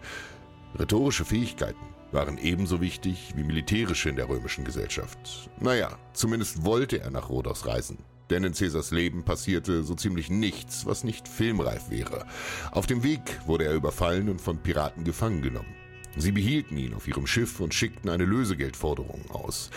Rhetorische 0.78 1.24
Fähigkeiten 1.24 1.84
waren 2.12 2.38
ebenso 2.38 2.80
wichtig 2.80 3.34
wie 3.34 3.44
militärische 3.44 4.08
in 4.08 4.16
der 4.16 4.28
römischen 4.28 4.64
Gesellschaft. 4.64 5.50
Naja, 5.60 5.98
zumindest 6.12 6.64
wollte 6.64 7.00
er 7.00 7.10
nach 7.10 7.28
Rhodos 7.28 7.66
reisen. 7.66 7.98
Denn 8.30 8.44
in 8.44 8.54
Caesars 8.54 8.90
Leben 8.90 9.24
passierte 9.24 9.84
so 9.84 9.94
ziemlich 9.94 10.30
nichts, 10.30 10.86
was 10.86 11.04
nicht 11.04 11.28
filmreif 11.28 11.90
wäre. 11.90 12.26
Auf 12.72 12.86
dem 12.86 13.02
Weg 13.02 13.20
wurde 13.46 13.64
er 13.64 13.74
überfallen 13.74 14.28
und 14.28 14.40
von 14.40 14.58
Piraten 14.58 15.04
gefangen 15.04 15.42
genommen. 15.42 15.74
Sie 16.16 16.32
behielten 16.32 16.76
ihn 16.76 16.94
auf 16.94 17.06
ihrem 17.06 17.26
Schiff 17.26 17.60
und 17.60 17.74
schickten 17.74 18.10
eine 18.10 18.24
Lösegeldforderung 18.24 19.30
aus. 19.30 19.70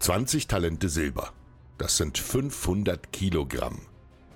20 0.00 0.48
Talente 0.48 0.88
Silber. 0.88 1.32
Das 1.78 1.96
sind 1.96 2.18
500 2.18 3.12
Kilogramm. 3.12 3.80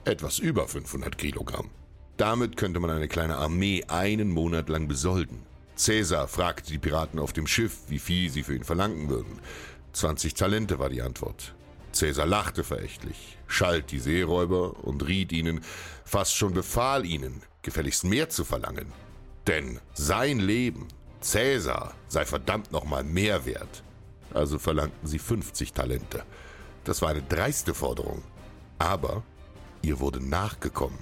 Etwas 0.04 0.38
über 0.38 0.66
500 0.66 1.18
Kilogramm. 1.18 1.70
Damit 2.16 2.56
könnte 2.56 2.80
man 2.80 2.90
eine 2.90 3.08
kleine 3.08 3.36
Armee 3.36 3.84
einen 3.88 4.30
Monat 4.30 4.68
lang 4.68 4.88
besolden. 4.88 5.42
Caesar 5.76 6.26
fragte 6.26 6.72
die 6.72 6.78
Piraten 6.78 7.20
auf 7.20 7.32
dem 7.32 7.46
Schiff, 7.46 7.82
wie 7.88 7.98
viel 7.98 8.30
sie 8.30 8.42
für 8.42 8.56
ihn 8.56 8.64
verlangen 8.64 9.08
würden. 9.08 9.38
20 9.92 10.34
Talente 10.34 10.78
war 10.78 10.88
die 10.88 11.02
Antwort. 11.02 11.54
Cäsar 11.92 12.26
lachte 12.26 12.64
verächtlich, 12.64 13.38
schalt 13.46 13.90
die 13.90 13.98
Seeräuber 13.98 14.84
und 14.84 15.06
riet 15.06 15.32
ihnen, 15.32 15.60
fast 16.04 16.34
schon 16.36 16.54
befahl 16.54 17.04
ihnen, 17.04 17.42
gefälligst 17.62 18.04
mehr 18.04 18.28
zu 18.28 18.44
verlangen. 18.44 18.92
Denn 19.46 19.80
sein 19.94 20.38
Leben, 20.38 20.88
Cäsar, 21.20 21.94
sei 22.08 22.24
verdammt 22.24 22.70
nochmal 22.70 23.04
mehr 23.04 23.46
wert. 23.46 23.82
Also 24.34 24.58
verlangten 24.58 25.08
sie 25.08 25.18
50 25.18 25.72
Talente. 25.72 26.22
Das 26.84 27.02
war 27.02 27.10
eine 27.10 27.22
dreiste 27.22 27.74
Forderung. 27.74 28.22
Aber 28.78 29.22
ihr 29.82 30.00
wurde 30.00 30.20
nachgekommen. 30.20 30.98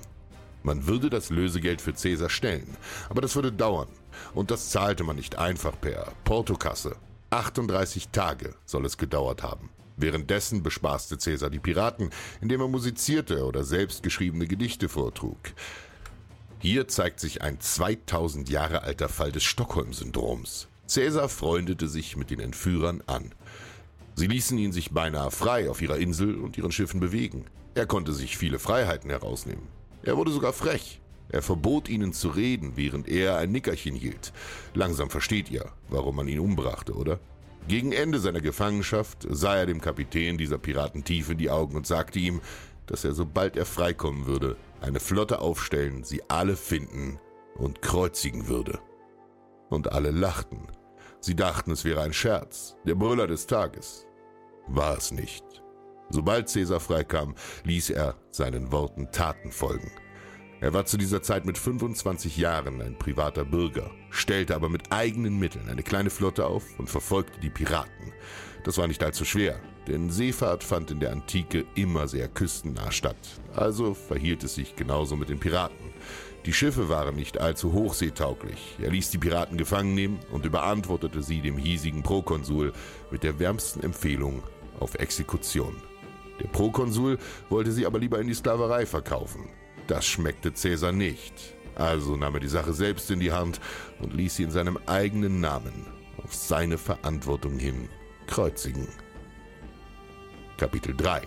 Man 0.62 0.87
würde 0.87 1.11
das 1.11 1.31
Lösegeld 1.31 1.81
für 1.81 1.95
Cäsar 1.95 2.31
stellen, 2.31 2.76
aber 3.09 3.21
das 3.21 3.37
würde 3.37 3.52
dauern. 3.52 3.88
Und 4.35 4.50
das 4.50 4.71
zahlte 4.71 5.05
man 5.05 5.16
nicht 5.16 5.37
einfach 5.37 5.81
per 5.81 6.12
Portokasse. 6.25 6.97
38 7.31 8.09
Tage 8.09 8.55
soll 8.64 8.85
es 8.87 8.97
gedauert 8.97 9.43
haben. 9.43 9.71
Währenddessen 9.97 10.62
bespaßte 10.62 11.19
Cäsar 11.19 11.50
die 11.50 11.59
Piraten, 11.59 12.11
indem 12.41 12.61
er 12.61 12.69
musizierte 12.69 13.45
oder 13.45 13.65
selbstgeschriebene 13.65 14.47
Gedichte 14.47 14.88
vortrug. 14.88 15.38
Hier 16.59 16.88
zeigt 16.88 17.21
sich 17.21 17.43
ein 17.43 17.61
2000 17.61 18.49
Jahre 18.49 18.83
alter 18.83 19.09
Fall 19.09 19.33
des 19.33 19.45
Stockholm-Syndroms. 19.45 20.69
Cäsar 20.87 21.29
freundete 21.29 21.88
sich 21.88 22.17
mit 22.17 22.31
den 22.31 22.41
Entführern 22.41 23.03
an. 23.07 23.33
Sie 24.15 24.26
ließen 24.26 24.57
ihn 24.57 24.73
sich 24.73 24.93
beinahe 24.93 25.31
frei 25.31 25.69
auf 25.69 25.83
ihrer 25.83 25.99
Insel 25.99 26.37
und 26.37 26.57
ihren 26.57 26.73
Schiffen 26.73 27.00
bewegen. 27.00 27.45
Er 27.75 27.87
konnte 27.87 28.12
sich 28.12 28.38
viele 28.38 28.59
Freiheiten 28.59 29.11
herausnehmen. 29.11 29.69
Er 30.03 30.17
wurde 30.17 30.31
sogar 30.31 30.53
frech. 30.53 31.00
Er 31.29 31.43
verbot 31.43 31.88
ihnen 31.88 32.12
zu 32.12 32.29
reden, 32.29 32.73
während 32.76 33.09
er 33.09 33.37
ein 33.37 33.53
Nickerchen 33.53 33.95
hielt. 33.95 34.33
Langsam 34.75 35.11
versteht 35.11 35.50
ihr, 35.50 35.67
warum 35.88 36.17
man 36.17 36.29
ihn 36.29 36.38
umbrachte, 36.38 36.95
oder? 36.95 37.19
Gegen 37.68 37.90
Ende 37.90 38.20
seiner 38.20 38.40
Gefangenschaft 38.40 39.26
sah 39.28 39.56
er 39.56 39.66
dem 39.66 39.80
Kapitän 39.80 40.38
dieser 40.38 40.58
Piraten 40.58 41.02
tief 41.02 41.30
in 41.30 41.38
die 41.38 41.50
Augen 41.50 41.76
und 41.76 41.87
sagte 41.87 42.20
ihm, 42.20 42.40
dass 42.87 43.04
er, 43.04 43.12
sobald 43.12 43.56
er 43.56 43.66
freikommen 43.66 44.26
würde, 44.26 44.56
eine 44.80 45.00
Flotte 45.00 45.40
aufstellen, 45.40 46.04
sie 46.04 46.23
alle 46.28 46.54
finden 46.54 47.18
und 47.56 47.82
kreuzigen 47.82 48.46
würde. 48.46 48.78
Und 49.68 49.90
alle 49.90 50.12
lachten. 50.12 50.68
Sie 51.18 51.35
dachten, 51.35 51.73
es 51.73 51.85
wäre 51.85 52.02
ein 52.02 52.12
Scherz, 52.12 52.76
der 52.85 52.94
Brüller 52.94 53.26
des 53.26 53.49
Tages. 53.49 54.06
War 54.68 54.96
es 54.96 55.11
nicht. 55.11 55.44
Sobald 56.08 56.52
Caesar 56.52 56.78
freikam, 56.78 57.35
ließ 57.64 57.90
er 57.90 58.14
seinen 58.30 58.70
Worten 58.70 59.11
Taten 59.11 59.50
folgen. 59.50 59.90
Er 60.61 60.73
war 60.73 60.87
zu 60.87 60.97
dieser 60.97 61.23
Zeit 61.23 61.45
mit 61.45 61.59
25 61.59 62.39
Jahren 62.39 62.81
ein 62.81 62.99
privater 62.99 63.45
Bürger, 63.45 63.91
stellte 64.09 64.55
aber 64.55 64.71
mit 64.71 64.91
eigenen 64.91 65.39
Mitteln 65.39 65.69
eine 65.69 65.83
kleine 65.83 66.09
Flotte 66.09 66.47
auf 66.47 66.65
und 66.79 66.89
verfolgte 66.89 67.39
die 67.41 67.51
Piraten. 67.51 68.13
Das 68.65 68.79
war 68.79 68.89
nicht 68.89 69.03
allzu 69.03 69.27
schwer, 69.27 69.61
denn 69.87 70.11
Seefahrt 70.11 70.65
fand 70.65 70.91
in 70.91 70.99
der 70.99 71.13
Antike 71.13 71.67
immer 71.75 72.09
sehr 72.09 72.29
küstennah 72.29 72.91
statt. 72.91 73.17
Also 73.55 73.93
verhielt 73.93 74.45
es 74.45 74.55
sich 74.55 74.75
genauso 74.77 75.15
mit 75.15 75.29
den 75.29 75.39
Piraten. 75.39 75.93
Die 76.47 76.55
Schiffe 76.55 76.89
waren 76.89 77.17
nicht 77.17 77.39
allzu 77.39 77.75
hochseetauglich. 77.75 78.77
Er 78.81 78.91
ließ 78.91 79.11
die 79.11 79.19
Piraten 79.19 79.59
gefangen 79.59 79.95
nehmen 79.95 80.19
und 80.33 80.47
überantwortete 80.47 81.23
sie 81.23 81.43
dem 81.43 81.59
hiesigen 81.59 82.03
Prokonsul 82.03 82.73
mit 83.11 83.25
der 83.25 83.39
wärmsten 83.39 83.83
Empfehlung 83.83 84.43
auf 84.81 84.95
Exekution. 84.95 85.77
Der 86.41 86.49
Prokonsul 86.49 87.19
wollte 87.51 87.73
sie 87.73 87.85
aber 87.85 87.99
lieber 87.99 88.21
in 88.21 88.29
die 88.29 88.35
Sklaverei 88.35 88.87
verkaufen. 88.87 89.51
Das 89.87 90.07
schmeckte 90.07 90.52
Cäsar 90.52 90.93
nicht. 90.93 91.55
Also 91.75 92.16
nahm 92.16 92.35
er 92.35 92.40
die 92.40 92.49
Sache 92.49 92.73
selbst 92.73 93.11
in 93.11 93.21
die 93.21 93.33
Hand 93.33 93.61
und 94.00 94.14
ließ 94.14 94.37
sie 94.37 94.45
in 94.45 94.50
seinem 94.50 94.78
eigenen 94.87 95.40
Namen 95.40 95.87
auf 96.23 96.35
seine 96.35 96.78
Verantwortung 96.78 97.59
hin 97.59 97.88
kreuzigen. 98.26 98.88
Kapitel 100.57 100.97
3 100.97 101.23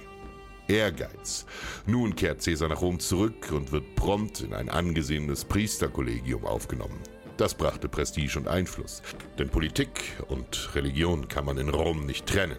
Ehrgeiz. 0.67 1.45
Nun 1.87 2.15
kehrt 2.15 2.41
Cäsar 2.41 2.69
nach 2.69 2.81
Rom 2.81 2.99
zurück 2.99 3.51
und 3.51 3.71
wird 3.71 3.95
prompt 3.95 4.41
in 4.41 4.53
ein 4.53 4.69
angesehenes 4.69 5.45
Priesterkollegium 5.45 6.45
aufgenommen. 6.45 6.99
Das 7.37 7.55
brachte 7.55 7.87
Prestige 7.87 8.37
und 8.37 8.47
Einfluss, 8.47 9.01
denn 9.37 9.49
Politik 9.49 10.17
und 10.27 10.75
Religion 10.75 11.27
kann 11.27 11.45
man 11.45 11.57
in 11.57 11.69
Rom 11.69 12.05
nicht 12.05 12.25
trennen. 12.25 12.57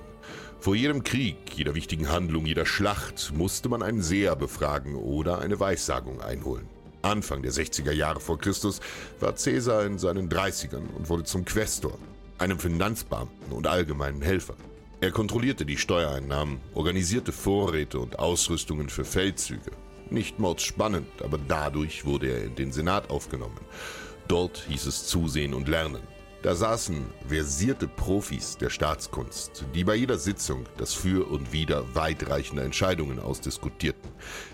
Vor 0.61 0.75
jedem 0.75 1.03
Krieg, 1.05 1.37
jeder 1.55 1.75
wichtigen 1.75 2.11
Handlung, 2.11 2.45
jeder 2.45 2.67
Schlacht 2.67 3.33
musste 3.35 3.71
man 3.71 3.83
einen 3.83 4.03
Seher 4.03 4.37
befragen 4.37 4.95
oder 4.95 5.39
eine 5.39 5.59
Weissagung 5.59 6.21
einholen. 6.21 6.69
Anfang 7.01 7.41
der 7.41 7.51
60er 7.51 7.93
Jahre 7.93 8.21
vor 8.21 8.39
Christus 8.39 8.81
war 9.21 9.33
Caesar 9.33 9.87
in 9.87 9.99
seinen 9.99 10.29
30ern 10.29 10.87
und 10.99 11.09
wurde 11.09 11.25
zum 11.25 11.47
Questor, 11.47 11.99
einem 12.37 12.59
Finanzbeamten 12.59 13.53
und 13.53 13.67
allgemeinen 13.67 14.21
Helfer. 14.21 14.55
Er 15.01 15.13
kontrollierte 15.13 15.65
die 15.65 15.79
Steuereinnahmen, 15.79 16.61
organisierte 16.75 17.33
Vorräte 17.33 17.99
und 17.99 18.19
Ausrüstungen 18.19 18.91
für 18.91 19.07
Feldzüge. 19.07 19.71
Nicht 20.11 20.39
mordsspannend, 20.39 21.23
aber 21.23 21.39
dadurch 21.39 22.05
wurde 22.05 22.33
er 22.33 22.45
in 22.45 22.55
den 22.55 22.71
Senat 22.71 23.09
aufgenommen. 23.09 23.61
Dort 24.29 24.67
hieß 24.69 24.85
es 24.85 25.07
Zusehen 25.07 25.55
und 25.55 25.69
Lernen. 25.69 26.03
Da 26.43 26.55
saßen 26.55 27.05
versierte 27.29 27.87
Profis 27.87 28.57
der 28.57 28.71
Staatskunst, 28.71 29.67
die 29.75 29.85
bei 29.85 29.95
jeder 29.95 30.17
Sitzung 30.17 30.65
das 30.79 30.95
Für 30.95 31.31
und 31.31 31.53
Wider 31.53 31.95
weitreichender 31.95 32.65
Entscheidungen 32.65 33.21
ausdiskutierten. 33.21 34.11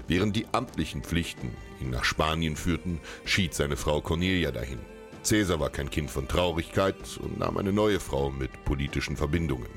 Während 0.09 0.35
die 0.35 0.47
amtlichen 0.50 1.05
Pflichten 1.05 1.55
ihn 1.81 1.90
nach 1.90 2.02
Spanien 2.02 2.57
führten, 2.57 3.00
schied 3.25 3.55
seine 3.55 3.76
Frau 3.76 4.00
Cornelia 4.00 4.50
dahin. 4.50 4.81
Caesar 5.23 5.61
war 5.61 5.71
kein 5.71 5.88
Kind 5.88 6.11
von 6.11 6.26
Traurigkeit 6.26 7.19
und 7.23 7.38
nahm 7.38 7.57
eine 7.57 7.73
neue 7.73 8.00
Frau 8.00 8.31
mit 8.31 8.64
politischen 8.64 9.16
Verbindungen. 9.16 9.71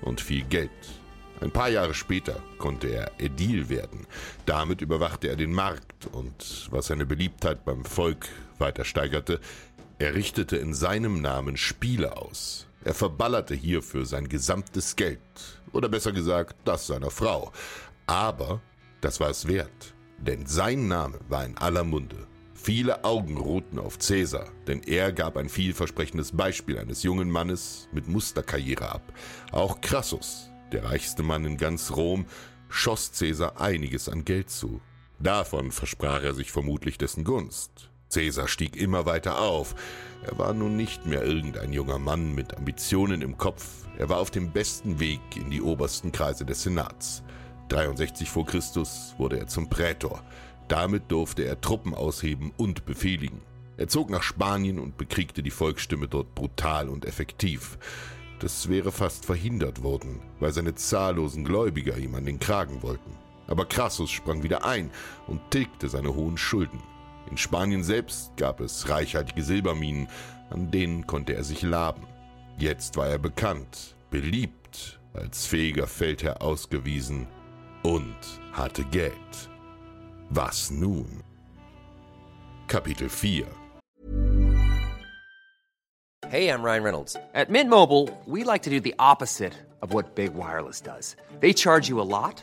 Und 0.00 0.22
viel 0.22 0.44
Geld. 0.44 0.70
Ein 1.42 1.50
paar 1.50 1.68
Jahre 1.68 1.92
später 1.92 2.40
konnte 2.58 2.86
er 2.86 3.10
Ädil 3.18 3.68
werden. 3.68 4.06
Damit 4.46 4.80
überwachte 4.80 5.28
er 5.28 5.36
den 5.36 5.52
Markt 5.52 6.06
und, 6.12 6.68
was 6.70 6.86
seine 6.86 7.04
Beliebtheit 7.04 7.64
beim 7.64 7.84
Volk 7.84 8.28
weiter 8.58 8.84
steigerte, 8.84 9.40
er 10.02 10.16
richtete 10.16 10.56
in 10.56 10.74
seinem 10.74 11.22
Namen 11.22 11.56
Spiele 11.56 12.16
aus. 12.16 12.66
Er 12.82 12.92
verballerte 12.92 13.54
hierfür 13.54 14.04
sein 14.04 14.28
gesamtes 14.28 14.96
Geld, 14.96 15.20
oder 15.72 15.88
besser 15.88 16.10
gesagt, 16.10 16.56
das 16.64 16.88
seiner 16.88 17.12
Frau. 17.12 17.52
Aber 18.06 18.60
das 19.00 19.20
war 19.20 19.30
es 19.30 19.46
wert, 19.46 19.94
denn 20.18 20.44
sein 20.44 20.88
Name 20.88 21.20
war 21.28 21.44
in 21.44 21.56
aller 21.56 21.84
Munde. 21.84 22.26
Viele 22.52 23.04
Augen 23.04 23.36
ruhten 23.36 23.78
auf 23.78 23.96
Cäsar, 24.00 24.50
denn 24.66 24.82
er 24.82 25.12
gab 25.12 25.36
ein 25.36 25.48
vielversprechendes 25.48 26.32
Beispiel 26.32 26.78
eines 26.78 27.04
jungen 27.04 27.30
Mannes 27.30 27.88
mit 27.92 28.08
Musterkarriere 28.08 28.90
ab. 28.90 29.12
Auch 29.52 29.80
Crassus, 29.80 30.50
der 30.72 30.84
reichste 30.84 31.22
Mann 31.22 31.44
in 31.44 31.56
ganz 31.56 31.92
Rom, 31.92 32.26
schoss 32.68 33.12
Cäsar 33.12 33.60
einiges 33.60 34.08
an 34.08 34.24
Geld 34.24 34.50
zu. 34.50 34.80
Davon 35.20 35.70
versprach 35.70 36.24
er 36.24 36.34
sich 36.34 36.50
vermutlich 36.50 36.98
dessen 36.98 37.22
Gunst. 37.22 37.91
Cäsar 38.12 38.46
stieg 38.46 38.76
immer 38.76 39.06
weiter 39.06 39.40
auf. 39.40 39.74
Er 40.22 40.38
war 40.38 40.52
nun 40.52 40.76
nicht 40.76 41.06
mehr 41.06 41.24
irgendein 41.24 41.72
junger 41.72 41.98
Mann 41.98 42.34
mit 42.34 42.54
Ambitionen 42.54 43.22
im 43.22 43.38
Kopf. 43.38 43.86
Er 43.98 44.10
war 44.10 44.18
auf 44.18 44.30
dem 44.30 44.52
besten 44.52 45.00
Weg 45.00 45.20
in 45.34 45.50
die 45.50 45.62
obersten 45.62 46.12
Kreise 46.12 46.44
des 46.44 46.62
Senats. 46.62 47.22
63 47.70 48.28
vor 48.28 48.44
Christus 48.44 49.14
wurde 49.16 49.38
er 49.38 49.46
zum 49.46 49.70
Prätor. 49.70 50.22
Damit 50.68 51.10
durfte 51.10 51.44
er 51.44 51.60
Truppen 51.60 51.94
ausheben 51.94 52.52
und 52.58 52.84
befehligen. 52.84 53.40
Er 53.78 53.88
zog 53.88 54.10
nach 54.10 54.22
Spanien 54.22 54.78
und 54.78 54.98
bekriegte 54.98 55.42
die 55.42 55.50
Volksstimme 55.50 56.06
dort 56.06 56.34
brutal 56.34 56.90
und 56.90 57.06
effektiv. 57.06 57.78
Das 58.40 58.68
wäre 58.68 58.92
fast 58.92 59.24
verhindert 59.24 59.82
worden, 59.82 60.20
weil 60.38 60.52
seine 60.52 60.74
zahllosen 60.74 61.44
Gläubiger 61.44 61.96
ihm 61.96 62.14
an 62.14 62.26
den 62.26 62.38
Kragen 62.38 62.82
wollten. 62.82 63.16
Aber 63.46 63.64
Crassus 63.64 64.10
sprang 64.10 64.42
wieder 64.42 64.66
ein 64.66 64.90
und 65.26 65.40
tilgte 65.50 65.88
seine 65.88 66.14
hohen 66.14 66.36
Schulden. 66.36 66.80
In 67.30 67.36
Spanien 67.36 67.82
selbst 67.82 68.36
gab 68.36 68.60
es 68.60 68.88
reichhaltige 68.88 69.42
Silberminen, 69.42 70.08
an 70.50 70.70
denen 70.70 71.06
konnte 71.06 71.34
er 71.34 71.44
sich 71.44 71.62
laben. 71.62 72.06
Jetzt 72.58 72.96
war 72.96 73.08
er 73.08 73.18
bekannt, 73.18 73.96
beliebt, 74.10 75.00
als 75.14 75.46
fähiger 75.46 75.86
Feldherr 75.86 76.42
ausgewiesen 76.42 77.26
und 77.82 78.16
hatte 78.52 78.84
Geld. 78.84 79.50
Was 80.30 80.70
nun? 80.70 81.22
Kapitel 82.68 83.08
4 83.08 83.46
Hey, 86.32 86.48
I'm 86.48 86.62
Ryan 86.62 86.82
Reynolds. 86.82 87.14
At 87.34 87.50
Mint 87.50 87.68
Mobile, 87.68 88.08
we 88.24 88.42
like 88.42 88.62
to 88.62 88.70
do 88.70 88.80
the 88.80 88.94
opposite 88.98 89.52
of 89.82 89.92
what 89.92 90.14
Big 90.14 90.32
Wireless 90.32 90.80
does. 90.80 91.14
They 91.40 91.52
charge 91.52 91.90
you 91.90 92.00
a 92.00 92.08
lot. 92.08 92.42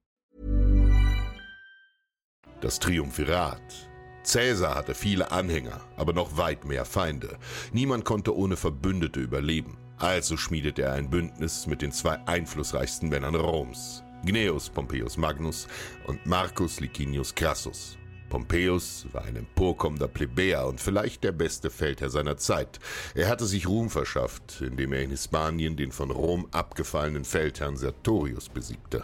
Das 2.61 2.77
Triumphirat. 2.77 3.89
Caesar 4.23 4.75
hatte 4.75 4.93
viele 4.93 5.31
Anhänger, 5.31 5.81
aber 5.97 6.13
noch 6.13 6.37
weit 6.37 6.63
mehr 6.63 6.85
Feinde. 6.85 7.39
Niemand 7.73 8.05
konnte 8.05 8.37
ohne 8.37 8.55
Verbündete 8.55 9.19
überleben. 9.19 9.79
Also 9.97 10.37
schmiedete 10.37 10.83
er 10.83 10.93
ein 10.93 11.09
Bündnis 11.09 11.65
mit 11.65 11.81
den 11.81 11.91
zwei 11.91 12.19
einflussreichsten 12.27 13.09
Männern 13.09 13.33
Roms, 13.33 14.03
Gnaeus 14.23 14.69
Pompeius 14.69 15.17
Magnus 15.17 15.67
und 16.05 16.23
Marcus 16.27 16.79
Licinius 16.79 17.33
Crassus. 17.33 17.97
Pompeius 18.29 19.07
war 19.11 19.25
ein 19.25 19.37
emporkommender 19.37 20.07
Plebejer 20.07 20.67
und 20.67 20.79
vielleicht 20.79 21.23
der 21.23 21.31
beste 21.31 21.71
Feldherr 21.71 22.11
seiner 22.11 22.37
Zeit. 22.37 22.79
Er 23.15 23.27
hatte 23.27 23.45
sich 23.45 23.67
Ruhm 23.67 23.89
verschafft, 23.89 24.61
indem 24.61 24.93
er 24.93 25.01
in 25.01 25.09
Hispanien 25.09 25.75
den 25.75 25.91
von 25.91 26.11
Rom 26.11 26.47
abgefallenen 26.51 27.25
Feldherrn 27.25 27.75
Sertorius 27.75 28.49
besiegte 28.49 29.03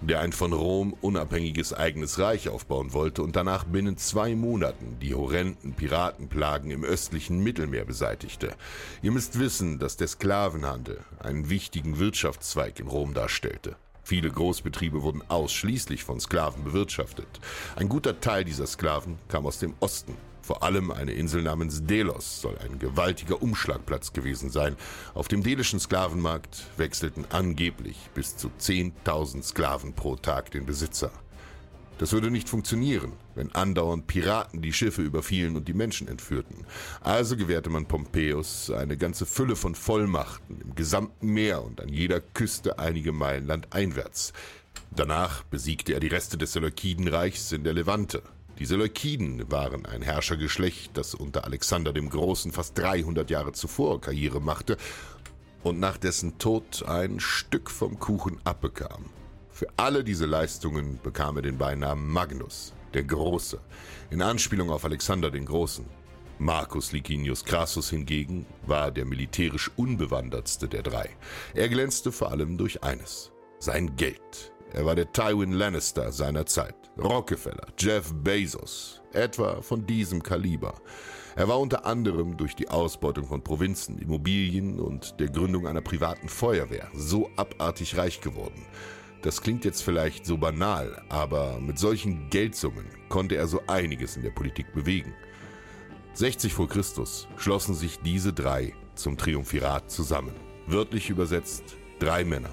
der 0.00 0.20
ein 0.20 0.32
von 0.32 0.52
Rom 0.52 0.94
unabhängiges 1.00 1.72
eigenes 1.72 2.18
Reich 2.18 2.48
aufbauen 2.48 2.92
wollte 2.92 3.22
und 3.22 3.36
danach 3.36 3.64
binnen 3.64 3.96
zwei 3.96 4.34
Monaten 4.34 4.98
die 5.00 5.14
horrenden 5.14 5.74
Piratenplagen 5.74 6.70
im 6.70 6.84
östlichen 6.84 7.42
Mittelmeer 7.42 7.84
beseitigte. 7.84 8.54
Ihr 9.02 9.10
müsst 9.10 9.38
wissen, 9.38 9.78
dass 9.78 9.96
der 9.96 10.08
Sklavenhandel 10.08 11.00
einen 11.18 11.50
wichtigen 11.50 11.98
Wirtschaftszweig 11.98 12.78
in 12.80 12.86
Rom 12.86 13.14
darstellte. 13.14 13.76
Viele 14.02 14.30
Großbetriebe 14.30 15.02
wurden 15.02 15.22
ausschließlich 15.28 16.02
von 16.02 16.18
Sklaven 16.18 16.64
bewirtschaftet. 16.64 17.28
Ein 17.76 17.90
guter 17.90 18.20
Teil 18.20 18.44
dieser 18.44 18.66
Sklaven 18.66 19.18
kam 19.28 19.44
aus 19.44 19.58
dem 19.58 19.74
Osten, 19.80 20.14
Vor 20.48 20.62
allem 20.62 20.90
eine 20.90 21.12
Insel 21.12 21.42
namens 21.42 21.84
Delos 21.84 22.40
soll 22.40 22.56
ein 22.64 22.78
gewaltiger 22.78 23.42
Umschlagplatz 23.42 24.14
gewesen 24.14 24.48
sein. 24.48 24.76
Auf 25.12 25.28
dem 25.28 25.42
delischen 25.42 25.78
Sklavenmarkt 25.78 26.64
wechselten 26.78 27.26
angeblich 27.28 27.98
bis 28.14 28.34
zu 28.38 28.50
10.000 28.58 29.42
Sklaven 29.42 29.92
pro 29.92 30.16
Tag 30.16 30.50
den 30.50 30.64
Besitzer. 30.64 31.10
Das 31.98 32.12
würde 32.12 32.30
nicht 32.30 32.48
funktionieren, 32.48 33.12
wenn 33.34 33.54
andauernd 33.54 34.06
Piraten 34.06 34.62
die 34.62 34.72
Schiffe 34.72 35.02
überfielen 35.02 35.54
und 35.54 35.68
die 35.68 35.74
Menschen 35.74 36.08
entführten. 36.08 36.64
Also 37.02 37.36
gewährte 37.36 37.68
man 37.68 37.84
Pompeius 37.84 38.70
eine 38.70 38.96
ganze 38.96 39.26
Fülle 39.26 39.54
von 39.54 39.74
Vollmachten 39.74 40.62
im 40.62 40.74
gesamten 40.74 41.26
Meer 41.26 41.62
und 41.62 41.82
an 41.82 41.90
jeder 41.90 42.22
Küste 42.22 42.78
einige 42.78 43.12
Meilen 43.12 43.46
landeinwärts. 43.46 44.32
Danach 44.96 45.42
besiegte 45.42 45.92
er 45.92 46.00
die 46.00 46.08
Reste 46.08 46.38
des 46.38 46.54
Seleukidenreichs 46.54 47.52
in 47.52 47.64
der 47.64 47.74
Levante. 47.74 48.22
Die 48.58 48.66
Seleukiden 48.66 49.50
waren 49.52 49.86
ein 49.86 50.02
Herrschergeschlecht, 50.02 50.96
das 50.96 51.14
unter 51.14 51.44
Alexander 51.44 51.92
dem 51.92 52.10
Großen 52.10 52.50
fast 52.50 52.76
300 52.76 53.30
Jahre 53.30 53.52
zuvor 53.52 54.00
Karriere 54.00 54.40
machte 54.40 54.76
und 55.62 55.78
nach 55.78 55.96
dessen 55.96 56.38
Tod 56.38 56.84
ein 56.88 57.20
Stück 57.20 57.70
vom 57.70 58.00
Kuchen 58.00 58.40
abbekam. 58.42 59.04
Für 59.48 59.68
alle 59.76 60.02
diese 60.02 60.26
Leistungen 60.26 60.98
bekam 61.02 61.36
er 61.36 61.42
den 61.42 61.56
Beinamen 61.56 62.08
Magnus, 62.08 62.74
der 62.94 63.04
Große, 63.04 63.60
in 64.10 64.22
Anspielung 64.22 64.70
auf 64.70 64.84
Alexander 64.84 65.30
den 65.30 65.44
Großen. 65.44 65.84
Marcus 66.40 66.90
Licinius 66.90 67.44
Crassus 67.44 67.90
hingegen 67.90 68.44
war 68.66 68.90
der 68.90 69.04
militärisch 69.04 69.70
unbewandertste 69.76 70.68
der 70.68 70.82
drei. 70.82 71.10
Er 71.54 71.68
glänzte 71.68 72.10
vor 72.10 72.32
allem 72.32 72.58
durch 72.58 72.82
eines, 72.82 73.30
sein 73.60 73.94
Geld. 73.94 74.52
Er 74.72 74.84
war 74.84 74.96
der 74.96 75.12
Tywin 75.12 75.52
Lannister 75.52 76.12
seiner 76.12 76.46
Zeit, 76.46 76.87
Rockefeller, 76.98 77.66
Jeff 77.78 78.12
Bezos, 78.12 79.00
etwa 79.12 79.62
von 79.62 79.86
diesem 79.86 80.22
Kaliber. 80.22 80.74
Er 81.36 81.48
war 81.48 81.60
unter 81.60 81.86
anderem 81.86 82.36
durch 82.36 82.56
die 82.56 82.68
Ausbeutung 82.68 83.26
von 83.26 83.42
Provinzen, 83.42 83.98
Immobilien 83.98 84.80
und 84.80 85.20
der 85.20 85.28
Gründung 85.28 85.66
einer 85.66 85.82
privaten 85.82 86.28
Feuerwehr 86.28 86.88
so 86.94 87.30
abartig 87.36 87.96
reich 87.96 88.20
geworden, 88.20 88.66
das 89.22 89.42
klingt 89.42 89.64
jetzt 89.64 89.82
vielleicht 89.82 90.24
so 90.24 90.36
banal, 90.36 91.02
aber 91.08 91.58
mit 91.60 91.78
solchen 91.78 92.30
Geldsummen 92.30 92.86
konnte 93.08 93.34
er 93.34 93.48
so 93.48 93.60
einiges 93.66 94.16
in 94.16 94.22
der 94.22 94.30
Politik 94.30 94.72
bewegen. 94.72 95.12
60 96.14 96.54
vor 96.54 96.68
Christus 96.68 97.26
schlossen 97.36 97.74
sich 97.74 97.98
diese 97.98 98.32
drei 98.32 98.74
zum 98.94 99.16
Triumphirat 99.18 99.90
zusammen. 99.90 100.34
Wörtlich 100.66 101.10
übersetzt 101.10 101.76
drei 101.98 102.24
Männer. 102.24 102.50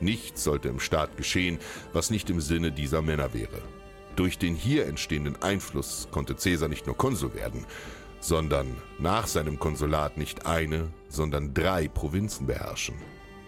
Nichts 0.00 0.44
sollte 0.44 0.68
im 0.68 0.78
Staat 0.78 1.16
geschehen, 1.16 1.58
was 1.92 2.10
nicht 2.10 2.30
im 2.30 2.40
Sinne 2.40 2.70
dieser 2.70 3.02
Männer 3.02 3.34
wäre. 3.34 3.62
Durch 4.16 4.38
den 4.38 4.54
hier 4.54 4.86
entstehenden 4.86 5.40
Einfluss 5.42 6.08
konnte 6.10 6.34
Caesar 6.34 6.68
nicht 6.68 6.86
nur 6.86 6.96
Konsul 6.96 7.34
werden, 7.34 7.66
sondern 8.20 8.76
nach 8.98 9.26
seinem 9.26 9.58
Konsulat 9.58 10.16
nicht 10.16 10.46
eine, 10.46 10.88
sondern 11.08 11.52
drei 11.52 11.88
Provinzen 11.88 12.46
beherrschen. 12.46 12.94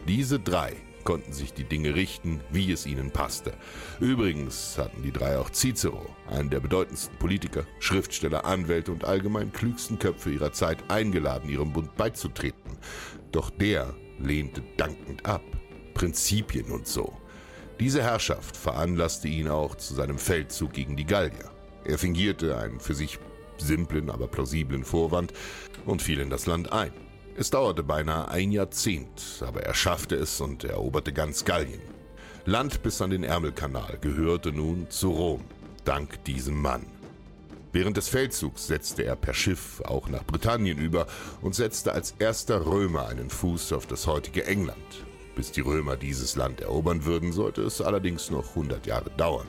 Diese 0.07 0.39
drei 0.39 0.75
konnten 1.05 1.33
sich 1.33 1.55
die 1.55 1.65
Dinge 1.65 1.95
richten, 1.95 2.41
wie 2.51 2.73
es 2.73 2.85
ihnen 2.85 3.13
passte. 3.13 3.55
Übrigens 4.01 4.77
hatten 4.77 5.03
die 5.03 5.13
drei 5.13 5.39
auch 5.39 5.51
Cicero, 5.51 6.05
einen 6.29 6.51
der 6.51 6.61
bedeutendsten 6.61 7.17
Politiker, 7.19 7.65
Schriftsteller, 7.79 8.45
Anwälte 8.45 8.91
und 8.91 9.05
allgemein 9.05 9.53
klügsten 9.53 10.01
Köpfe 10.01 10.31
ihrer 10.31 10.53
Zeit, 10.53 10.91
eingeladen, 10.91 11.49
ihrem 11.49 11.73
Bund 11.73 11.97
beizutreten. 11.97 12.77
Doch 13.31 13.51
der 13.51 13.95
lehnte 14.19 14.63
dankend 14.77 15.25
ab. 15.25 15.43
Prinzipien 15.95 16.71
und 16.73 16.87
so. 16.87 17.17
Diese 17.79 18.03
Herrschaft 18.03 18.57
veranlasste 18.57 19.29
ihn 19.29 19.49
auch 19.49 19.75
zu 19.75 19.95
seinem 19.95 20.19
Feldzug 20.19 20.73
gegen 20.73 20.97
die 20.97 21.05
Gallier. 21.05 21.51
Er 21.85 21.99
fingierte 21.99 22.57
einen 22.57 22.81
für 22.81 22.95
sich 22.95 23.19
simplen, 23.59 24.11
aber 24.11 24.29
plausiblen 24.29 24.85
Vorwand 24.85 25.33
und 25.85 26.01
fiel 26.01 26.21
in 26.21 26.31
das 26.31 26.47
Land 26.47 26.73
ein. 26.73 26.93
Es 27.37 27.51
dauerte 27.51 27.83
beinahe 27.83 28.29
ein 28.29 28.51
Jahrzehnt, 28.51 29.43
aber 29.47 29.63
er 29.63 29.75
schaffte 29.75 30.17
es 30.17 30.41
und 30.41 30.65
eroberte 30.65 31.13
ganz 31.13 31.45
Gallien. 31.45 31.83
Land 32.47 32.83
bis 32.83 33.03
an 33.03 33.11
den 33.11 33.25
Ärmelkanal 33.25 33.99
gehörte 34.01 34.53
nun 34.53 34.89
zu 34.89 35.11
Rom, 35.11 35.45
dank 35.85 36.25
diesem 36.25 36.61
Mann. 36.61 36.87
Während 37.73 37.99
des 37.99 38.09
Feldzugs 38.09 38.69
setzte 38.69 39.05
er 39.05 39.17
per 39.17 39.35
Schiff 39.35 39.83
auch 39.83 40.09
nach 40.09 40.25
Britannien 40.25 40.79
über 40.79 41.07
und 41.43 41.55
setzte 41.55 41.93
als 41.93 42.15
erster 42.19 42.65
Römer 42.65 43.09
einen 43.09 43.29
Fuß 43.29 43.75
auf 43.75 43.87
das 43.87 44.07
heutige 44.07 44.47
England. 44.47 44.79
Bis 45.37 45.53
die 45.53 45.61
Römer 45.61 45.97
dieses 45.97 46.35
Land 46.35 46.63
erobern 46.63 47.05
würden, 47.05 47.31
sollte 47.31 47.63
es 47.63 47.83
allerdings 47.83 48.31
noch 48.31 48.49
100 48.49 48.87
Jahre 48.87 49.11
dauern. 49.11 49.47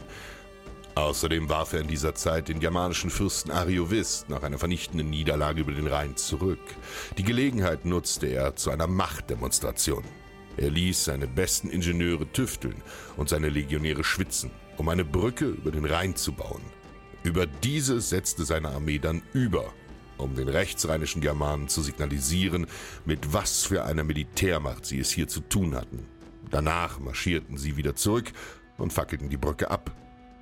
Außerdem 0.95 1.47
warf 1.47 1.73
er 1.73 1.81
in 1.81 1.87
dieser 1.87 2.13
Zeit 2.13 2.49
den 2.49 2.59
germanischen 2.59 3.09
Fürsten 3.09 3.51
Ariovist 3.51 4.29
nach 4.29 4.43
einer 4.43 4.57
vernichtenden 4.57 5.09
Niederlage 5.09 5.61
über 5.61 5.71
den 5.71 5.87
Rhein 5.87 6.17
zurück. 6.17 6.59
Die 7.17 7.23
Gelegenheit 7.23 7.85
nutzte 7.85 8.27
er 8.27 8.55
zu 8.57 8.69
einer 8.69 8.87
Machtdemonstration. 8.87 10.03
Er 10.57 10.71
ließ 10.71 11.05
seine 11.05 11.27
besten 11.27 11.69
Ingenieure 11.69 12.29
tüfteln 12.31 12.81
und 13.15 13.29
seine 13.29 13.49
Legionäre 13.49 14.03
schwitzen, 14.03 14.51
um 14.75 14.89
eine 14.89 15.05
Brücke 15.05 15.45
über 15.45 15.71
den 15.71 15.85
Rhein 15.85 16.15
zu 16.15 16.33
bauen. 16.33 16.63
Über 17.23 17.45
diese 17.45 18.01
setzte 18.01 18.43
seine 18.43 18.69
Armee 18.69 18.99
dann 18.99 19.21
über, 19.33 19.71
um 20.17 20.35
den 20.35 20.49
rechtsrheinischen 20.49 21.21
Germanen 21.21 21.67
zu 21.67 21.81
signalisieren, 21.81 22.67
mit 23.05 23.33
was 23.33 23.63
für 23.63 23.83
einer 23.83 24.03
Militärmacht 24.03 24.85
sie 24.85 24.99
es 24.99 25.11
hier 25.11 25.27
zu 25.27 25.41
tun 25.41 25.75
hatten. 25.75 26.05
Danach 26.49 26.99
marschierten 26.99 27.57
sie 27.57 27.77
wieder 27.77 27.95
zurück 27.95 28.31
und 28.77 28.93
fackelten 28.93 29.29
die 29.29 29.37
Brücke 29.37 29.69
ab. 29.69 29.91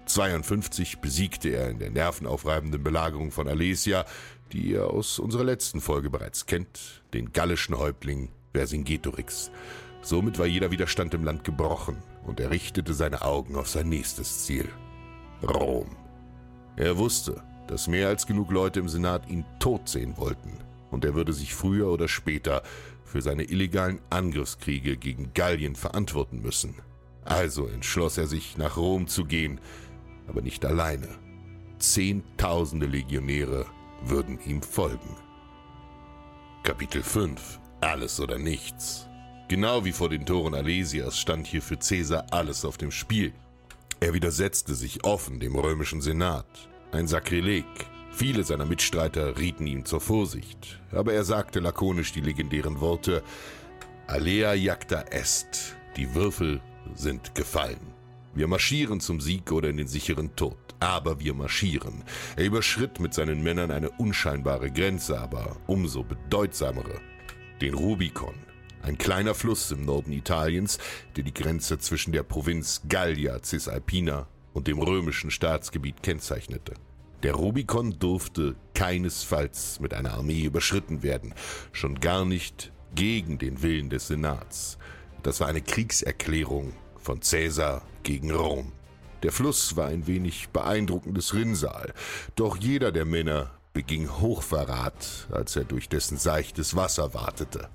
52 0.05 0.99
besiegte 0.99 1.49
er 1.49 1.69
in 1.69 1.79
der 1.79 1.89
nervenaufreibenden 1.89 2.83
Belagerung 2.83 3.31
von 3.31 3.47
Alesia, 3.47 4.05
die 4.51 4.67
ihr 4.71 4.87
aus 4.87 5.19
unserer 5.19 5.43
letzten 5.43 5.81
Folge 5.81 6.09
bereits 6.09 6.45
kennt, 6.45 7.03
den 7.13 7.33
gallischen 7.33 7.77
Häuptling 7.77 8.29
Vercingetorix. 8.53 9.51
Somit 10.01 10.37
war 10.37 10.45
jeder 10.45 10.69
Widerstand 10.69 11.13
im 11.15 11.23
Land 11.23 11.43
gebrochen 11.43 11.97
und 12.23 12.39
er 12.39 12.51
richtete 12.51 12.93
seine 12.93 13.23
Augen 13.23 13.55
auf 13.55 13.67
sein 13.67 13.89
nächstes 13.89 14.45
Ziel. 14.45 14.69
Rom. 15.41 15.95
Er 16.77 16.97
wusste, 16.97 17.41
dass 17.67 17.87
mehr 17.87 18.07
als 18.07 18.27
genug 18.27 18.51
Leute 18.51 18.79
im 18.79 18.89
Senat 18.89 19.29
ihn 19.29 19.45
tot 19.59 19.89
sehen 19.89 20.17
wollten 20.17 20.57
und 20.91 21.05
er 21.05 21.15
würde 21.15 21.33
sich 21.33 21.53
früher 21.53 21.89
oder 21.89 22.07
später 22.07 22.63
für 23.03 23.21
seine 23.21 23.43
illegalen 23.43 23.99
Angriffskriege 24.09 24.97
gegen 24.97 25.33
Gallien 25.33 25.75
verantworten 25.75 26.41
müssen. 26.41 26.75
Also 27.23 27.67
entschloss 27.67 28.17
er 28.17 28.27
sich, 28.27 28.57
nach 28.57 28.77
Rom 28.77 29.07
zu 29.07 29.25
gehen 29.25 29.59
aber 30.27 30.41
nicht 30.41 30.65
alleine. 30.65 31.07
Zehntausende 31.79 32.85
Legionäre 32.85 33.65
würden 34.03 34.39
ihm 34.45 34.61
folgen. 34.61 35.17
Kapitel 36.63 37.03
5 37.03 37.59
Alles 37.81 38.19
oder 38.19 38.37
nichts. 38.37 39.07
Genau 39.47 39.85
wie 39.85 39.91
vor 39.91 40.09
den 40.09 40.25
Toren 40.25 40.55
Alesias 40.55 41.19
stand 41.19 41.45
hier 41.45 41.61
für 41.61 41.77
Caesar 41.77 42.25
alles 42.31 42.65
auf 42.65 42.77
dem 42.77 42.91
Spiel. 42.91 43.33
Er 43.99 44.13
widersetzte 44.13 44.73
sich 44.73 45.03
offen 45.03 45.39
dem 45.39 45.55
römischen 45.55 46.01
Senat. 46.01 46.47
Ein 46.95 47.07
Sakrileg. 47.07 47.65
Viele 48.11 48.45
seiner 48.45 48.63
Mitstreiter 48.63 49.37
rieten 49.37 49.67
ihm 49.67 49.83
zur 49.83 49.99
Vorsicht, 49.99 50.79
aber 50.93 51.11
er 51.11 51.25
sagte 51.25 51.59
lakonisch 51.59 52.13
die 52.13 52.21
legendären 52.21 52.79
Worte 52.79 53.21
Alea 54.07 54.53
jacta 54.53 55.01
est. 55.11 55.75
Die 55.97 56.15
Würfel 56.15 56.61
sind 56.93 57.35
gefallen. 57.35 57.81
Wir 58.33 58.47
marschieren 58.47 59.01
zum 59.01 59.19
Sieg 59.19 59.51
oder 59.51 59.67
in 59.67 59.75
den 59.75 59.89
sicheren 59.89 60.37
Tod. 60.37 60.55
Aber 60.79 61.19
wir 61.19 61.33
marschieren. 61.33 62.05
Er 62.37 62.45
überschritt 62.45 63.01
mit 63.01 63.13
seinen 63.13 63.43
Männern 63.43 63.71
eine 63.71 63.89
unscheinbare 63.89 64.71
Grenze, 64.71 65.19
aber 65.19 65.57
umso 65.67 66.01
bedeutsamere. 66.01 67.01
Den 67.59 67.73
Rubikon. 67.73 68.35
Ein 68.83 68.97
kleiner 68.97 69.35
Fluss 69.35 69.69
im 69.71 69.83
Norden 69.83 70.13
Italiens, 70.13 70.77
der 71.17 71.25
die 71.25 71.33
Grenze 71.33 71.77
zwischen 71.77 72.13
der 72.13 72.23
Provinz 72.23 72.83
Gallia 72.87 73.43
Cisalpina 73.43 74.27
und 74.53 74.67
dem 74.67 74.79
römischen 74.79 75.29
Staatsgebiet 75.29 76.01
kennzeichnete. 76.01 76.75
Der 77.25 77.33
Rubikon 77.33 77.97
durfte 77.97 78.55
keinesfalls 78.75 79.79
mit 79.79 79.95
einer 79.95 80.13
Armee 80.13 80.43
überschritten 80.43 81.01
werden, 81.01 81.33
schon 81.71 81.99
gar 81.99 82.23
nicht 82.23 82.71
gegen 82.93 83.39
den 83.39 83.63
Willen 83.63 83.89
des 83.89 84.09
Senats. 84.09 84.77
Das 85.23 85.39
war 85.39 85.47
eine 85.47 85.63
Kriegserklärung 85.63 86.73
von 86.99 87.21
Caesar 87.21 87.81
gegen 88.03 88.29
Rom. 88.29 88.73
Der 89.23 89.31
Fluss 89.31 89.75
war 89.75 89.87
ein 89.87 90.05
wenig 90.05 90.49
beeindruckendes 90.49 91.33
Rinnsal, 91.33 91.95
doch 92.35 92.57
jeder 92.57 92.91
der 92.91 93.05
Männer 93.05 93.49
beging 93.73 94.07
Hochverrat, 94.07 95.27
als 95.31 95.55
er 95.55 95.63
durch 95.63 95.89
dessen 95.89 96.19
seichtes 96.19 96.75
Wasser 96.75 97.15
wartete. 97.15 97.69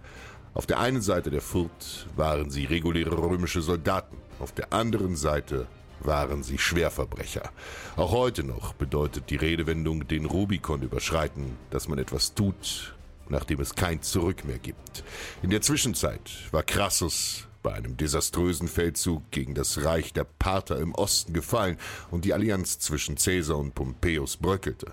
Auf 0.55 0.67
der 0.67 0.79
einen 0.79 1.03
Seite 1.03 1.33
der 1.33 1.43
Furt 1.43 2.07
waren 2.15 2.51
sie 2.51 2.67
reguläre 2.67 3.19
römische 3.19 3.63
Soldaten, 3.63 4.17
auf 4.39 4.53
der 4.53 4.73
anderen 4.73 5.17
Seite 5.17 5.67
waren 6.01 6.43
sie 6.43 6.59
Schwerverbrecher. 6.59 7.51
Auch 7.97 8.13
heute 8.13 8.43
noch 8.43 8.75
bedeutet 8.75 9.31
die 9.31 9.37
Redewendung 9.37 10.07
den 10.09 10.25
Rubikon 10.25 10.83
überschreiten, 10.83 11.57
dass 11.71 11.89
man 11.89 11.99
etwas 11.99 12.35
tut, 12.35 12.95
nachdem 13.29 13.61
es 13.61 13.75
kein 13.75 14.03
Zurück 14.03 14.45
mehr 14.45 14.59
gibt. 14.59 15.05
In 15.43 15.51
der 15.51 15.63
Zwischenzeit 15.63 16.31
war 16.51 16.63
Crassus 16.63 17.47
bei 17.63 17.75
einem 17.75 17.97
desaströsen 17.97 18.69
Feldzug 18.69 19.31
gegen 19.31 19.55
das 19.55 19.85
Reich 19.85 20.13
der 20.13 20.25
Parther 20.25 20.79
im 20.79 20.95
Osten 20.95 21.33
gefallen 21.33 21.77
und 22.11 22.25
die 22.25 22.33
Allianz 22.33 22.79
zwischen 22.79 23.17
Caesar 23.17 23.59
und 23.59 23.75
Pompeius 23.75 24.37
bröckelte. 24.37 24.93